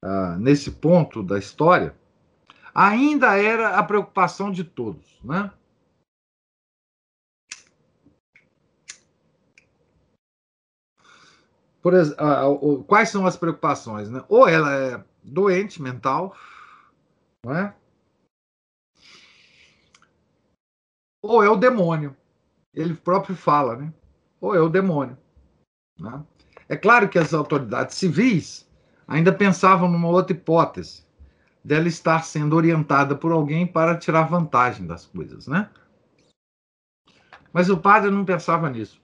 [0.04, 1.96] ah, nesse ponto da história,
[2.74, 5.18] ainda era a preocupação de todos.
[5.24, 5.50] Né?
[11.86, 14.10] Por, quais são as preocupações?
[14.10, 14.24] Né?
[14.28, 16.34] Ou ela é doente mental,
[17.44, 17.72] não é?
[21.22, 22.16] ou é o demônio.
[22.74, 23.92] Ele próprio fala, né?
[24.40, 25.16] Ou é o demônio.
[25.96, 26.24] Né?
[26.68, 28.68] É claro que as autoridades civis
[29.06, 31.06] ainda pensavam numa outra hipótese,
[31.62, 35.70] dela estar sendo orientada por alguém para tirar vantagem das coisas, né?
[37.52, 39.00] Mas o padre não pensava nisso.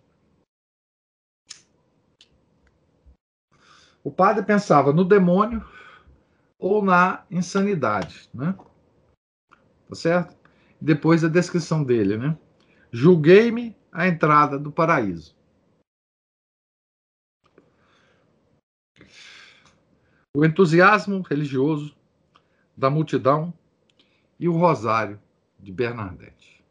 [4.04, 5.64] O padre pensava no demônio
[6.58, 8.54] ou na insanidade, né?
[9.88, 10.36] Tá certo?
[10.80, 12.36] Depois a descrição dele, né?
[12.90, 15.34] Julguei-me a entrada do paraíso.
[20.34, 21.94] o entusiasmo religioso
[22.74, 23.52] da multidão
[24.40, 25.20] e o rosário
[25.60, 26.64] de Bernadette.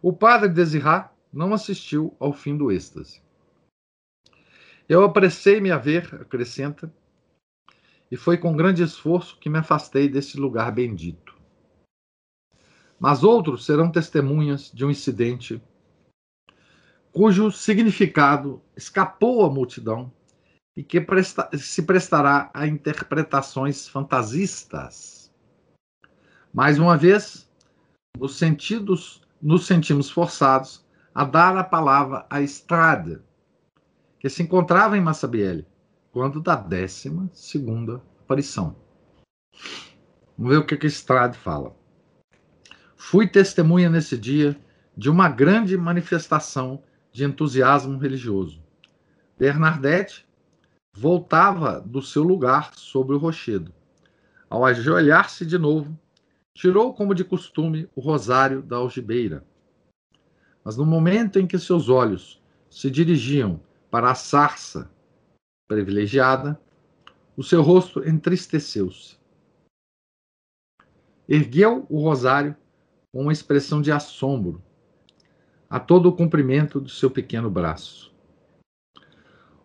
[0.00, 3.22] O padre Desirá não assistiu ao fim do êxtase.
[4.88, 6.92] Eu apressei-me a ver, acrescenta,
[8.10, 11.34] e foi com grande esforço que me afastei desse lugar bendito.
[12.98, 15.60] Mas outros serão testemunhas de um incidente
[17.16, 20.12] cujo significado escapou à multidão
[20.76, 25.32] e que presta se prestará a interpretações fantasistas.
[26.52, 27.50] Mais uma vez,
[28.18, 30.84] nos sentidos, nos sentimos forçados
[31.14, 33.24] a dar a palavra a Estrada,
[34.26, 35.64] que se encontrava em Massabielle,
[36.10, 38.74] quando da décima segunda aparição.
[40.36, 41.76] Vamos ver o que, que Estrade fala.
[42.96, 44.58] Fui testemunha nesse dia
[44.96, 48.60] de uma grande manifestação de entusiasmo religioso.
[49.38, 50.26] Bernadette
[50.92, 53.72] voltava do seu lugar sobre o rochedo.
[54.50, 55.96] Ao ajoelhar-se de novo,
[56.52, 59.46] tirou, como de costume, o rosário da algibeira.
[60.64, 63.60] Mas no momento em que seus olhos se dirigiam
[63.96, 64.90] para a sarça
[65.66, 66.60] privilegiada,
[67.34, 69.16] o seu rosto entristeceu-se.
[71.26, 72.54] Ergueu o rosário
[73.10, 74.62] com uma expressão de assombro
[75.70, 78.14] a todo o comprimento do seu pequeno braço.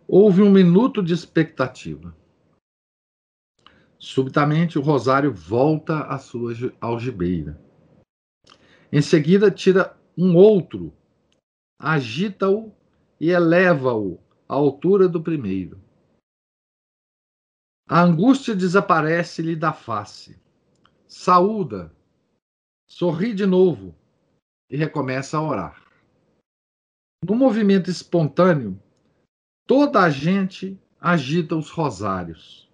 [0.07, 2.15] Houve um minuto de expectativa.
[3.99, 7.61] Subitamente, o rosário volta à sua algibeira.
[8.93, 10.93] Em seguida, tira um outro,
[11.77, 12.73] agita-o
[13.21, 14.19] e eleva-o
[14.49, 15.79] à altura do primeiro.
[17.87, 20.41] A angústia desaparece-lhe da face.
[21.07, 21.95] Saúda,
[22.89, 23.95] sorri de novo
[24.69, 25.85] e recomeça a orar.
[27.23, 28.81] No movimento espontâneo,
[29.73, 32.69] Toda a gente agita os rosários.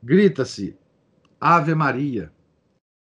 [0.00, 0.78] Grita-se
[1.40, 2.32] Ave Maria,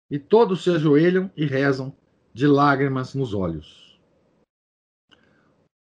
[0.09, 1.93] e todos se ajoelham e rezam
[2.33, 3.92] de lágrimas nos olhos.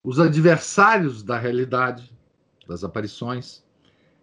[0.07, 2.15] Os adversários da realidade,
[2.65, 3.61] das aparições,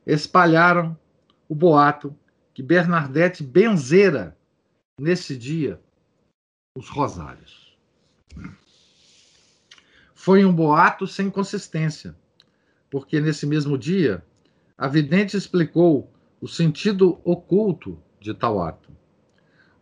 [0.07, 0.99] espalharam
[1.47, 2.17] o boato
[2.55, 4.35] que Bernadette benzera
[4.99, 5.79] nesse dia
[6.75, 7.77] os rosários.
[10.15, 12.17] Foi um boato sem consistência
[12.91, 14.25] porque nesse mesmo dia
[14.79, 16.11] a vidente explicou
[16.41, 18.91] o sentido oculto de tal ato.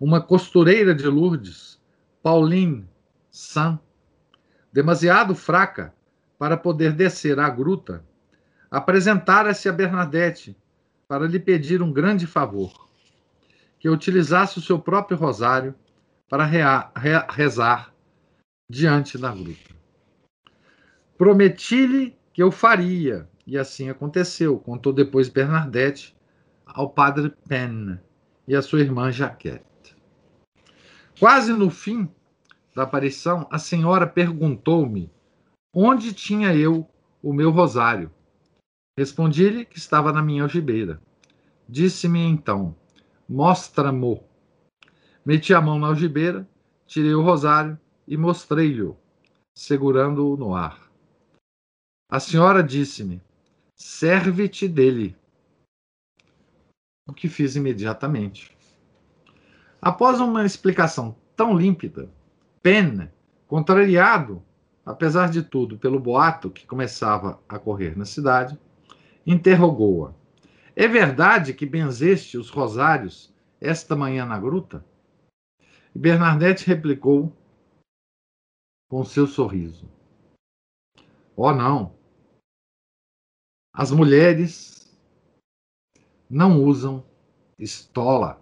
[0.01, 1.81] Uma costureira de Lourdes,
[2.21, 2.89] Pauline
[3.31, 3.79] San,
[4.73, 5.95] demasiado fraca
[6.39, 8.05] para poder descer à gruta,
[8.71, 10.57] apresentara-se a Bernadette
[11.07, 12.89] para lhe pedir um grande favor:
[13.79, 15.75] que utilizasse o seu próprio rosário
[16.29, 16.47] para
[17.31, 17.93] rezar
[18.69, 19.71] diante da gruta.
[21.19, 23.29] Prometi-lhe que eu faria.
[23.47, 26.17] E assim aconteceu, contou depois Bernadette
[26.65, 27.99] ao padre Penn
[28.47, 29.97] e à sua irmã Jaquette.
[31.19, 32.09] Quase no fim
[32.75, 35.11] da aparição, a senhora perguntou-me
[35.75, 36.89] onde tinha eu
[37.23, 38.11] o meu rosário.
[38.99, 41.01] Respondi-lhe que estava na minha algibeira.
[41.69, 42.77] Disse-me então:
[43.29, 44.23] Mostra-mo.
[45.25, 46.49] Meti a mão na algibeira,
[46.87, 48.95] tirei o rosário e mostrei-lhe,
[49.55, 50.91] segurando-o no ar.
[52.11, 53.23] A senhora disse-me:
[53.75, 55.17] serve-te dele.
[57.09, 58.57] O que fiz imediatamente.
[59.81, 62.09] Após uma explicação tão límpida,
[62.63, 63.09] Penn,
[63.49, 64.41] contrariado,
[64.87, 68.59] apesar de tudo, pelo boato que começava a correr na cidade,
[69.27, 70.15] interrogou-a:
[70.77, 74.85] É verdade que benzeste os rosários esta manhã na gruta?
[75.95, 77.37] E Bernadette replicou
[78.89, 79.91] com seu sorriso:
[81.37, 81.97] Oh, não,
[83.75, 84.97] as mulheres
[86.31, 87.05] não usam
[87.59, 88.41] estola.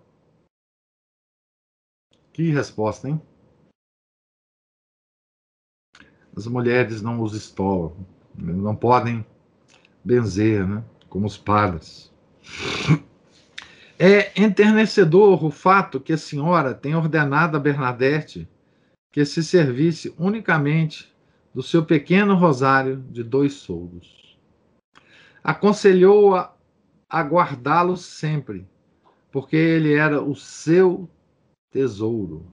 [2.32, 3.30] Que resposta, hein?
[6.41, 7.93] As mulheres não usam estola,
[8.36, 9.24] não podem
[10.05, 10.82] benzer, né?
[11.09, 12.11] Como os padres.
[13.99, 18.49] É enternecedor o fato que a senhora tem ordenado a Bernadette
[19.12, 21.12] que se servisse unicamente
[21.55, 24.20] do seu pequeno rosário de dois soldos
[25.43, 26.55] aconselhou-a
[27.09, 28.66] a guardá-lo sempre,
[29.32, 31.09] porque ele era o seu
[31.70, 32.47] tesouro.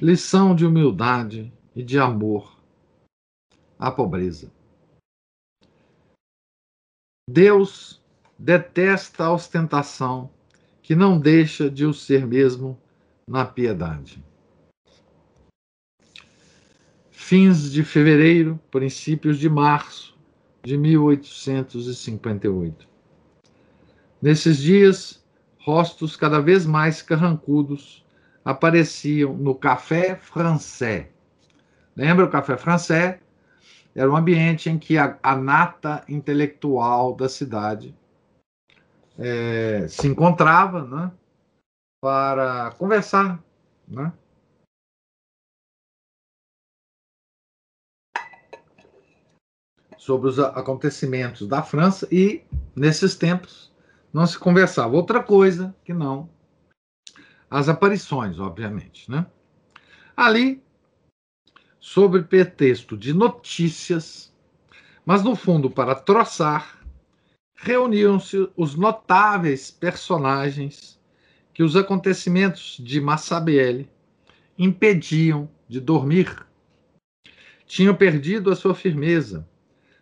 [0.00, 2.59] Lição de humildade e de amor
[3.80, 4.52] à pobreza.
[7.28, 8.00] Deus
[8.38, 10.30] detesta a ostentação
[10.82, 12.78] que não deixa de o ser mesmo
[13.26, 14.22] na piedade.
[17.10, 20.14] Fins de fevereiro, princípios de março
[20.62, 22.86] de 1858.
[24.20, 25.24] Nesses dias,
[25.58, 28.04] rostos cada vez mais carrancudos
[28.44, 31.06] apareciam no Café Français.
[31.96, 33.20] Lembra o Café Français?
[33.94, 37.94] Era um ambiente em que a, a nata intelectual da cidade
[39.18, 41.12] é, se encontrava né,
[42.00, 43.42] para conversar
[43.86, 44.12] né,
[49.98, 52.42] sobre os acontecimentos da França e,
[52.74, 53.70] nesses tempos,
[54.12, 56.28] não se conversava outra coisa que não
[57.50, 59.10] as aparições, obviamente.
[59.10, 59.26] Né?
[60.16, 60.62] Ali,
[61.80, 64.32] sob pretexto de notícias,
[65.04, 66.78] mas no fundo para troçar,
[67.54, 71.00] reuniam-se os notáveis personagens
[71.54, 73.90] que os acontecimentos de Massabielle
[74.58, 76.46] impediam de dormir.
[77.66, 79.48] Tinham perdido a sua firmeza,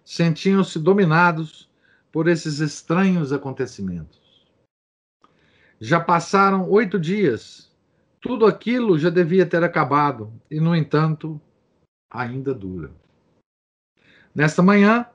[0.05, 1.71] sentiam-se dominados
[2.11, 4.19] por esses estranhos acontecimentos.
[5.81, 7.71] Já passaram oito dias,
[8.21, 11.41] tudo aquilo já devia ter acabado, e, no entanto,
[12.11, 12.91] ainda dura.
[14.35, 15.07] Nesta manhã,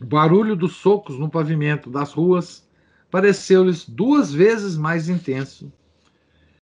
[0.00, 2.68] o barulho dos socos no pavimento das ruas
[3.10, 5.72] pareceu-lhes duas vezes mais intenso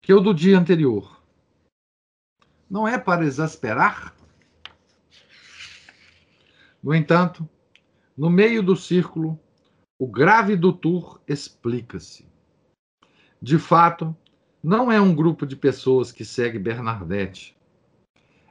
[0.03, 1.23] que o do dia anterior.
[2.69, 4.15] Não é para exasperar?
[6.83, 7.49] No entanto,
[8.17, 9.41] no meio do círculo,
[9.99, 12.27] o grave do tour explica-se.
[13.41, 14.15] De fato,
[14.63, 17.57] não é um grupo de pessoas que segue Bernadette.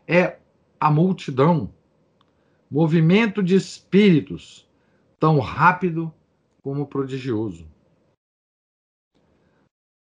[0.08, 0.40] É
[0.84, 1.74] a multidão,
[2.70, 4.70] movimento de espíritos
[5.18, 6.14] tão rápido
[6.62, 7.72] como prodigioso.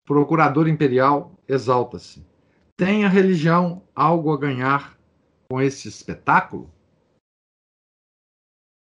[0.05, 2.25] Procurador imperial exalta-se.
[2.77, 4.97] Tem a religião algo a ganhar
[5.49, 6.73] com esse espetáculo?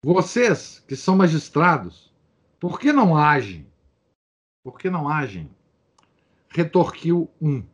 [0.04, 2.14] Vocês, que são magistrados,
[2.60, 3.66] por que não agem?
[4.62, 5.50] Por que não agem?
[6.50, 7.66] Retorquiu um,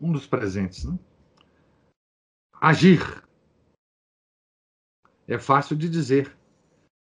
[0.00, 0.86] um dos presentes.
[0.86, 0.98] Né?
[2.62, 3.24] Agir.
[5.26, 6.36] É fácil de dizer,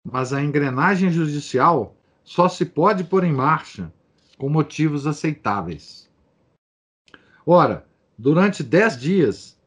[0.05, 3.91] mas a engrenagem judicial só se pode pôr em marcha
[4.37, 6.11] com motivos aceitáveis.
[7.43, 9.59] Ora, durante dez dias,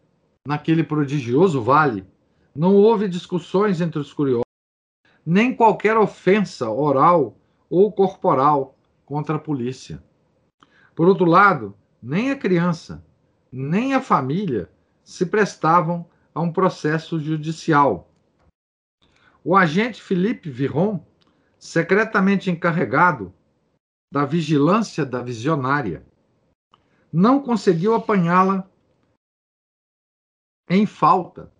[0.47, 2.07] naquele prodigioso vale,
[2.55, 4.45] não houve discussões entre os curiosos,
[5.27, 7.37] nem qualquer ofensa oral
[7.69, 10.01] ou corporal contra a polícia.
[10.95, 13.05] Por outro lado, nem a criança,
[13.51, 14.71] nem a família
[15.05, 18.11] se prestavam a um processo judicial.
[19.43, 21.05] O agente Felipe Viron,
[21.59, 23.33] secretamente encarregado
[24.13, 26.05] da vigilância da visionária.
[27.13, 28.69] Não conseguiu apanhá-la
[30.69, 31.53] em falta.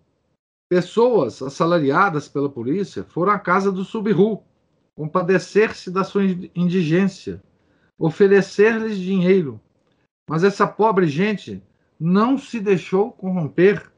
[0.69, 4.41] Pessoas assalariadas pela polícia foram à casa do Subiru,
[4.95, 6.23] compadecer-se da sua
[6.55, 7.43] indigência,
[7.97, 9.59] oferecer-lhes dinheiro.
[10.29, 11.61] Mas essa pobre gente
[12.03, 13.93] não se deixou corromper.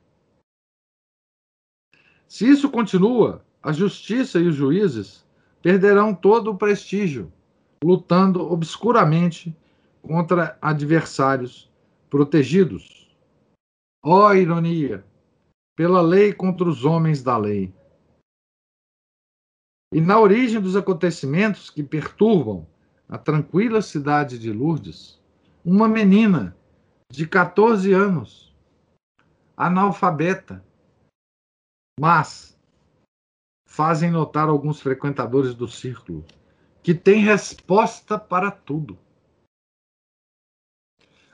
[2.27, 5.25] Se isso continua, a justiça e os juízes
[5.61, 7.31] perderão todo o prestígio
[7.81, 9.55] lutando obscuramente
[10.01, 11.71] contra adversários
[12.09, 13.09] protegidos.
[14.03, 15.05] Ó oh, ironia!
[15.73, 17.73] Pela lei contra os homens da lei.
[19.93, 22.67] E na origem dos acontecimentos que perturbam
[23.07, 25.21] a tranquila cidade de Lourdes,
[25.63, 26.53] uma menina
[27.13, 28.51] de 14 anos,
[29.55, 30.65] analfabeta,
[31.99, 32.59] mas
[33.69, 36.25] fazem notar alguns frequentadores do círculo
[36.81, 38.97] que tem resposta para tudo.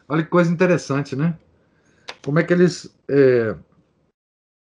[0.06, 1.40] Olha que coisa interessante, né?
[2.26, 2.94] Como é que eles.
[3.10, 3.58] É,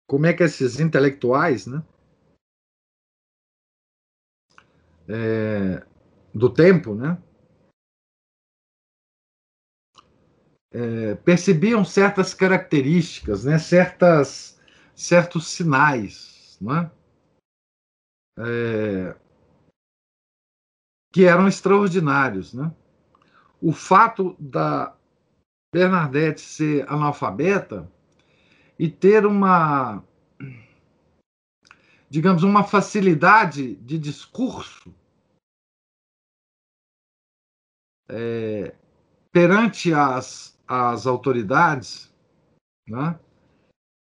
[0.09, 1.83] como é que esses intelectuais, né?
[5.07, 5.85] É,
[6.33, 7.21] do tempo, né?
[10.77, 13.57] É, percebiam certas características, né?
[13.57, 14.59] Certas,
[14.93, 16.91] certos sinais, né?
[18.37, 19.15] É,
[21.13, 22.53] que eram extraordinários.
[22.53, 22.69] Né?
[23.61, 24.93] O fato da
[25.73, 27.89] Bernadette ser analfabeta
[28.77, 30.03] e ter uma,
[32.09, 34.93] digamos, uma facilidade de discurso
[38.09, 38.75] é,
[39.31, 42.13] perante as, as autoridades,
[42.87, 43.19] né,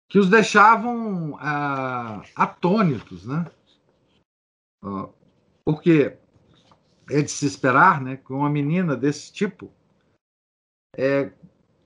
[0.08, 3.46] que os deixavam ah, atônitos, né?
[5.64, 6.18] Porque
[7.08, 9.70] é de se esperar né, que uma menina desse tipo,
[10.96, 11.30] é,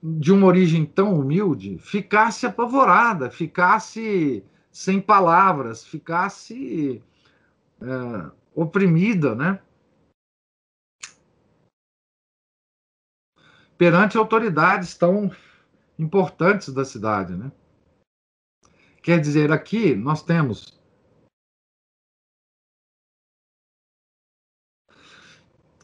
[0.01, 7.03] de uma origem tão humilde, ficasse apavorada, ficasse sem palavras, ficasse
[7.81, 9.59] é, oprimida, né?
[13.77, 15.29] Perante autoridades tão
[15.99, 17.51] importantes da cidade, né?
[19.03, 20.79] Quer dizer, aqui nós temos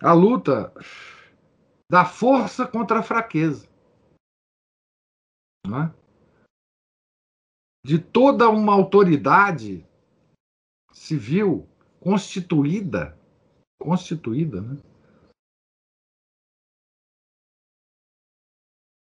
[0.02, 0.74] a luta
[1.92, 3.70] da força contra a fraqueza.
[5.68, 6.02] É?
[7.86, 9.86] De toda uma autoridade
[10.92, 11.68] civil
[12.00, 13.18] constituída,
[13.80, 14.91] constituída, né?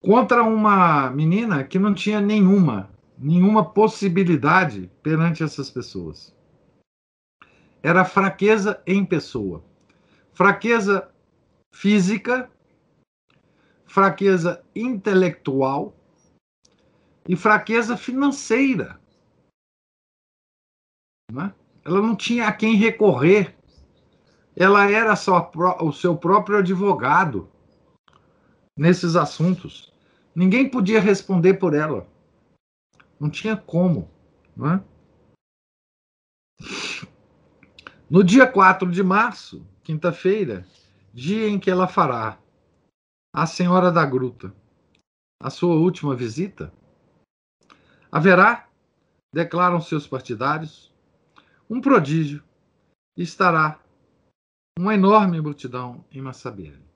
[0.03, 6.34] Contra uma menina que não tinha nenhuma, nenhuma possibilidade perante essas pessoas.
[7.82, 9.64] Era fraqueza em pessoa
[10.32, 11.11] fraqueza
[11.72, 12.50] física,
[13.86, 15.94] fraqueza intelectual
[17.28, 19.00] e fraqueza financeira.
[21.30, 21.55] Né?
[21.84, 23.57] Ela não tinha a quem recorrer.
[24.57, 25.50] Ela era só
[25.80, 27.50] o seu próprio advogado
[28.76, 29.91] nesses assuntos.
[30.35, 32.07] Ninguém podia responder por ela.
[33.18, 34.11] Não tinha como.
[34.57, 34.85] Não é?
[38.11, 40.66] No dia 4 de março, quinta-feira,
[41.12, 42.39] dia em que ela fará
[43.35, 44.55] a Senhora da Gruta
[45.43, 46.72] a sua última visita,
[48.12, 48.68] haverá,
[49.35, 50.95] declaram seus partidários,
[51.68, 52.45] um prodígio
[53.16, 53.80] e estará
[54.78, 56.91] uma enorme multidão em Massabielle.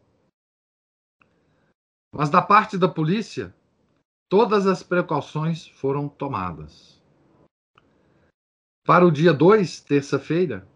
[2.16, 3.54] Mas da parte da polícia,
[4.26, 6.98] todas as precauções foram tomadas.
[8.86, 10.66] Para o dia 2, terça-feira,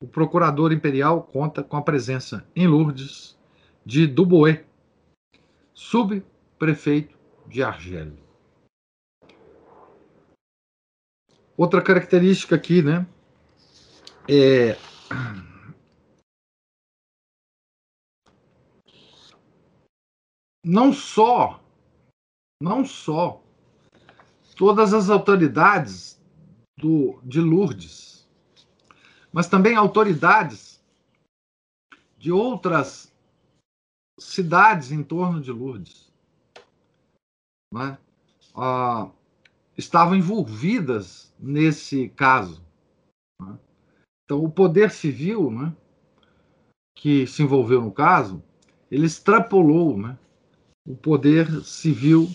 [0.00, 3.36] o procurador imperial conta com a presença em Lourdes
[3.84, 4.60] de Dubois,
[5.74, 7.18] subprefeito
[7.48, 8.12] de Argel.
[11.56, 13.04] Outra característica aqui, né?
[14.28, 14.76] É
[20.66, 21.62] não só,
[22.60, 23.40] não só
[24.56, 26.20] todas as autoridades
[26.76, 28.26] do, de Lourdes,
[29.32, 30.82] mas também autoridades
[32.18, 33.14] de outras
[34.18, 36.12] cidades em torno de Lourdes,
[37.72, 37.96] né,
[38.56, 39.08] ah,
[39.78, 42.60] estavam envolvidas nesse caso.
[43.40, 43.56] Né?
[44.24, 45.76] Então, o poder civil, né,
[46.96, 48.42] que se envolveu no caso,
[48.90, 50.18] ele extrapolou, né,
[50.86, 52.30] o poder civil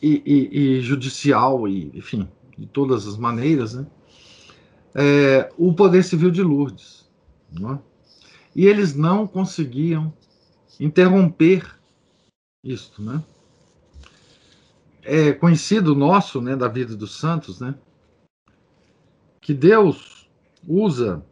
[0.00, 3.86] e, e, e judicial, e, enfim, de todas as maneiras, né?
[4.94, 7.08] É, o poder civil de Lourdes.
[7.56, 7.78] É?
[8.54, 10.12] E eles não conseguiam
[10.78, 11.78] interromper
[12.62, 13.02] isto.
[13.02, 13.22] Né?
[15.02, 17.74] É conhecido nosso, né, da vida dos santos, né,
[19.40, 20.28] que Deus
[20.66, 21.24] usa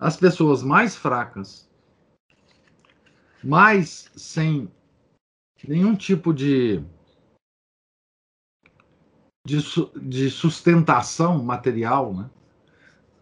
[0.00, 1.68] as pessoas mais fracas,
[3.44, 4.68] mais sem
[5.66, 6.82] nenhum tipo de,
[9.46, 9.58] de,
[10.02, 12.30] de sustentação material, né?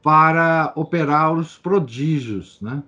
[0.02, 2.82] para operar os prodígios, né?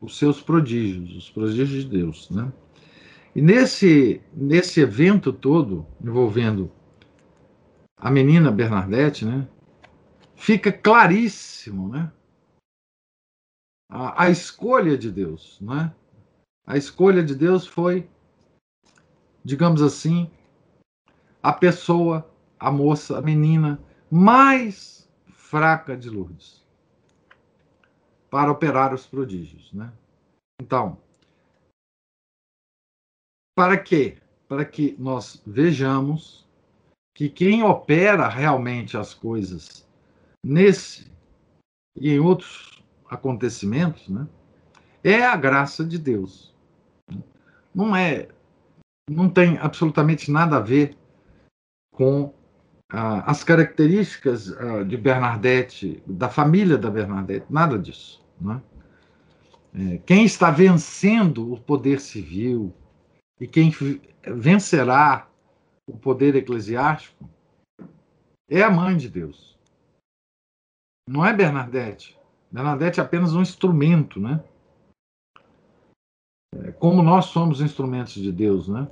[0.00, 2.52] Os seus prodígios, os prodígios de Deus, né?
[3.34, 6.70] E nesse nesse evento todo envolvendo
[7.96, 9.48] a menina Bernadette, né?
[10.36, 12.12] Fica claríssimo, né?
[13.90, 15.94] A, a escolha de Deus, né?
[16.66, 18.08] A escolha de Deus foi
[19.44, 20.30] digamos assim,
[21.42, 22.28] a pessoa,
[22.58, 23.78] a moça, a menina
[24.10, 26.64] mais fraca de Lourdes
[28.30, 29.92] para operar os prodígios, né?
[30.60, 30.98] Então,
[33.54, 34.18] para quê?
[34.48, 36.44] Para que nós vejamos
[37.14, 39.86] que quem opera realmente as coisas
[40.44, 41.12] nesse
[41.96, 44.26] e em outros acontecimentos, né,
[45.04, 46.52] é a graça de Deus.
[47.72, 48.28] Não é
[49.08, 50.96] não tem absolutamente nada a ver
[51.94, 52.34] com
[52.90, 58.24] ah, as características ah, de Bernadette, da família da Bernadette, nada disso.
[58.40, 58.60] Né?
[59.74, 62.72] É, quem está vencendo o poder civil
[63.40, 63.72] e quem
[64.26, 65.28] vencerá
[65.86, 67.28] o poder eclesiástico
[68.48, 69.58] é a mãe de Deus.
[71.08, 72.16] Não é Bernadette.
[72.50, 74.42] Bernadette é apenas um instrumento, né?
[76.78, 78.88] Como nós somos instrumentos de Deus, né?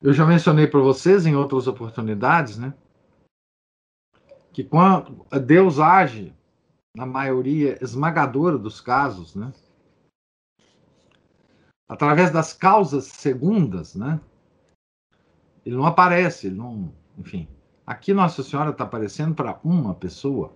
[0.00, 2.74] Eu já mencionei para vocês em outras oportunidades, né?
[4.52, 6.34] Que quando Deus age
[6.94, 9.52] na maioria esmagadora dos casos, né?
[11.88, 14.20] Através das causas segundas, né?
[15.64, 17.46] Ele não aparece, ele não, enfim.
[17.86, 20.54] Aqui Nossa Senhora está aparecendo para uma pessoa,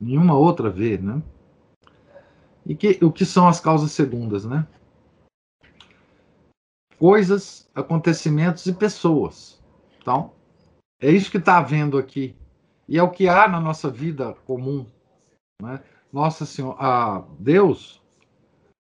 [0.00, 1.22] nenhuma outra vez, né?
[2.68, 4.66] E que, o que são as causas segundas, né?
[6.98, 9.58] Coisas, acontecimentos e pessoas.
[9.98, 10.32] Então,
[11.00, 12.36] é isso que está havendo aqui.
[12.86, 14.86] E é o que há na nossa vida comum.
[15.62, 15.82] Né?
[16.12, 18.02] Nossa Senhora, Deus,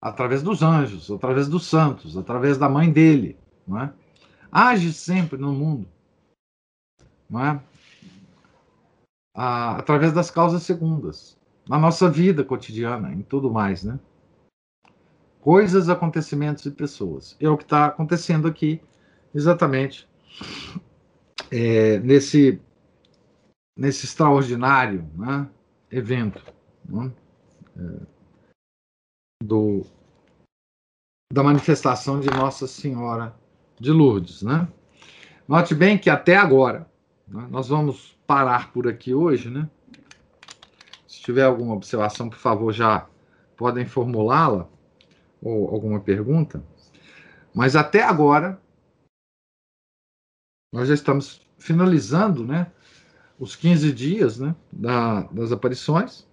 [0.02, 3.94] através dos anjos, através dos santos, através da mãe dele, não é?
[4.50, 5.88] age sempre no mundo.
[7.34, 7.60] É?
[9.36, 11.36] Ah, através das causas segundas
[11.68, 14.00] na nossa vida cotidiana, em tudo mais, né?
[15.40, 17.36] Coisas, acontecimentos e pessoas.
[17.40, 18.82] É o que está acontecendo aqui,
[19.34, 20.08] exatamente
[21.52, 22.60] é, nesse
[23.76, 25.50] nesse extraordinário né,
[25.92, 26.44] evento
[26.86, 27.12] né,
[27.76, 28.06] é,
[29.44, 29.86] do
[31.32, 33.36] da manifestação de Nossa Senhora
[33.80, 34.68] de Lourdes, né?
[35.48, 36.88] Note bem que até agora,
[37.28, 39.68] né, nós vamos parar por aqui hoje, né?
[41.24, 43.08] Tiver alguma observação, por favor, já
[43.56, 44.68] podem formulá-la,
[45.42, 46.62] ou alguma pergunta.
[47.56, 48.62] Mas até agora,
[50.70, 52.70] nós já estamos finalizando, né?
[53.40, 56.28] Os 15 dias né, da, das aparições.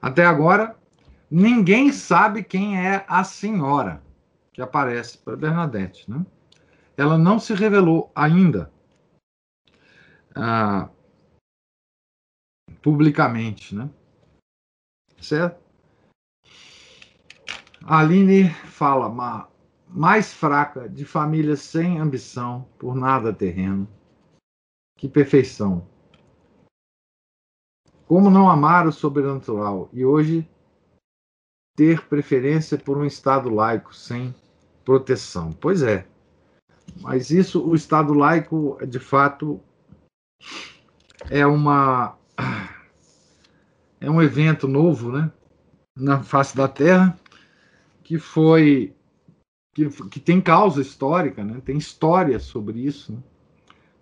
[0.00, 0.76] Até agora,
[1.28, 4.00] ninguém sabe quem é a senhora
[4.52, 6.24] que aparece para Bernadette, né?
[6.96, 8.70] ela não se revelou ainda
[10.36, 10.88] ah,
[12.82, 13.90] publicamente, né?
[15.20, 15.60] Certo?
[17.84, 19.48] A Aline fala, ma,
[19.88, 23.88] mais fraca, de família sem ambição, por nada terreno.
[24.96, 25.86] Que perfeição.
[28.06, 30.48] Como não amar o sobrenatural e hoje
[31.76, 34.34] ter preferência por um Estado laico sem
[34.84, 35.52] proteção?
[35.52, 36.06] Pois é.
[37.00, 39.60] Mas isso, o Estado laico, de fato,
[41.30, 42.18] é uma
[44.00, 45.30] é um evento novo, né,
[45.94, 47.18] na face da Terra,
[48.02, 48.94] que foi
[49.74, 53.22] que, que tem causa histórica, né, tem história sobre isso, né,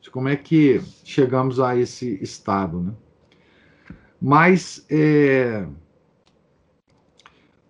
[0.01, 2.95] de como é que chegamos a esse estado, né.
[4.21, 5.67] Mas é,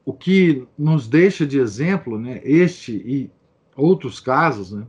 [0.05, 3.31] o que nos deixa de exemplo, né, este e
[3.75, 4.87] outros casos, né,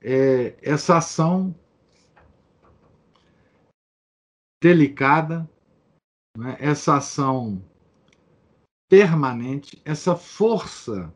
[0.00, 1.54] é, essa ação
[4.62, 5.48] delicada,
[6.38, 7.60] né, essa ação
[8.88, 11.12] permanente, essa força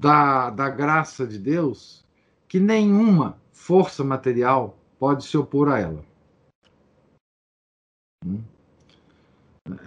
[0.00, 2.06] da, da graça de Deus,
[2.46, 6.04] que nenhuma força material pode se opor a ela.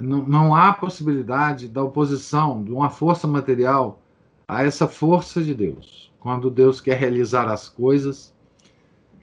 [0.01, 4.01] Não, não há possibilidade da oposição de uma força material
[4.47, 6.11] a essa força de Deus.
[6.19, 8.33] Quando Deus quer realizar as coisas,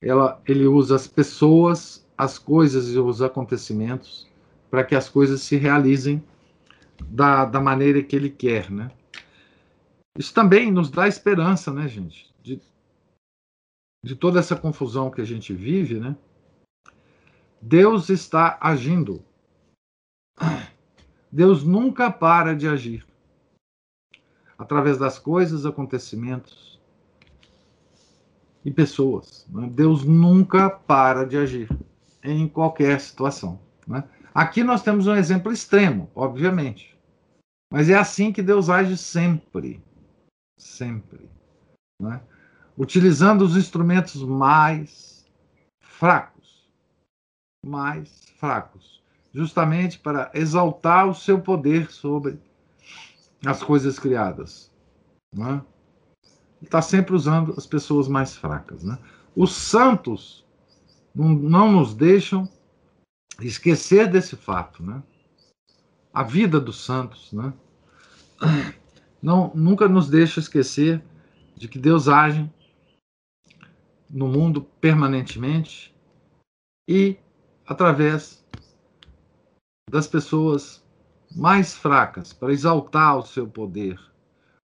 [0.01, 4.30] ela, ele usa as pessoas, as coisas e os acontecimentos
[4.71, 6.23] para que as coisas se realizem
[7.07, 8.91] da, da maneira que ele quer, né?
[10.19, 12.33] Isso também nos dá esperança, né, gente?
[12.43, 12.61] De,
[14.05, 16.17] de toda essa confusão que a gente vive, né?
[17.61, 19.23] Deus está agindo.
[21.31, 23.07] Deus nunca para de agir.
[24.59, 26.71] Através das coisas, acontecimentos,
[28.65, 29.47] e pessoas.
[29.51, 29.69] Né?
[29.73, 31.69] Deus nunca para de agir
[32.23, 33.59] em qualquer situação.
[33.87, 34.05] Né?
[34.35, 36.99] Aqui nós temos um exemplo extremo, obviamente.
[37.73, 39.83] Mas é assim que Deus age sempre.
[40.59, 41.29] Sempre.
[42.01, 42.21] Né?
[42.77, 45.27] Utilizando os instrumentos mais
[45.81, 46.69] fracos.
[47.65, 49.03] Mais fracos.
[49.33, 52.41] Justamente para exaltar o seu poder sobre
[53.47, 54.71] as coisas criadas.
[55.35, 55.63] Né?
[56.63, 58.85] está sempre usando as pessoas mais fracas.
[58.85, 58.99] Né?
[59.35, 60.45] Os santos
[61.15, 62.49] não, não nos deixam
[63.47, 64.83] esquecer desse fato.
[64.83, 65.03] Né?
[66.13, 67.53] A vida dos santos né?
[69.23, 71.03] não, nunca nos deixa esquecer
[71.57, 72.51] de que Deus age
[74.09, 75.95] no mundo permanentemente
[76.89, 77.17] e
[77.67, 78.45] através
[79.89, 80.83] das pessoas
[81.35, 84.01] mais fracas, para exaltar o seu poder,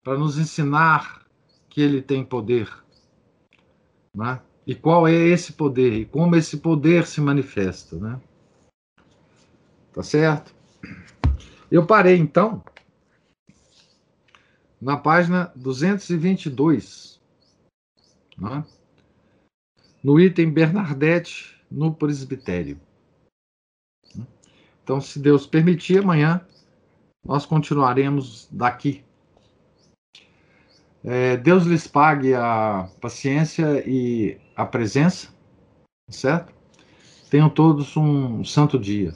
[0.03, 1.25] para nos ensinar
[1.69, 2.69] que ele tem poder.
[4.15, 4.41] Né?
[4.67, 5.93] E qual é esse poder?
[5.93, 7.97] E como esse poder se manifesta?
[7.97, 8.21] Né?
[9.97, 10.55] Tá certo?
[11.71, 12.63] Eu parei então
[14.79, 17.19] na página 222,
[18.37, 18.63] né?
[20.05, 22.79] no item Bernadette no presbitério.
[24.85, 26.47] Então, se Deus permitir, amanhã
[27.25, 29.03] nós continuaremos daqui
[31.03, 35.33] é, Deus lhes pague a paciência e a presença,
[36.11, 36.53] certo?
[37.31, 39.15] Tenham todos um santo dia.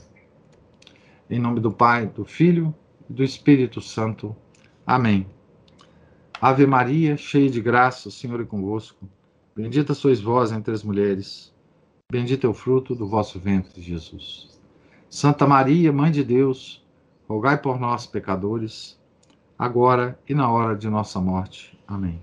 [1.30, 2.74] Em nome do Pai, do Filho
[3.08, 4.34] e do Espírito Santo.
[4.84, 5.28] Amém.
[6.40, 9.08] Ave Maria, cheia de graça, o Senhor é convosco.
[9.54, 11.54] Bendita sois vós entre as mulheres.
[12.10, 14.60] Bendito é o fruto do vosso ventre, Jesus.
[15.08, 16.84] Santa Maria, Mãe de Deus,
[17.28, 19.00] rogai por nós, pecadores,
[19.56, 21.78] agora e na hora de nossa morte.
[21.86, 22.20] Amém.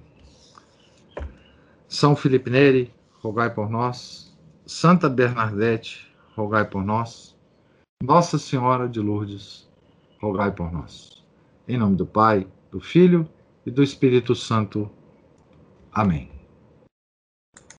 [1.88, 4.36] São Felipe Neri, rogai por nós.
[4.66, 7.37] Santa Bernadette, rogai por nós.
[8.04, 9.68] Nossa Senhora de Lourdes,
[10.22, 11.26] rogai por nós.
[11.68, 13.28] Em nome do Pai, do Filho
[13.66, 14.90] e do Espírito Santo.
[15.92, 16.37] Amém.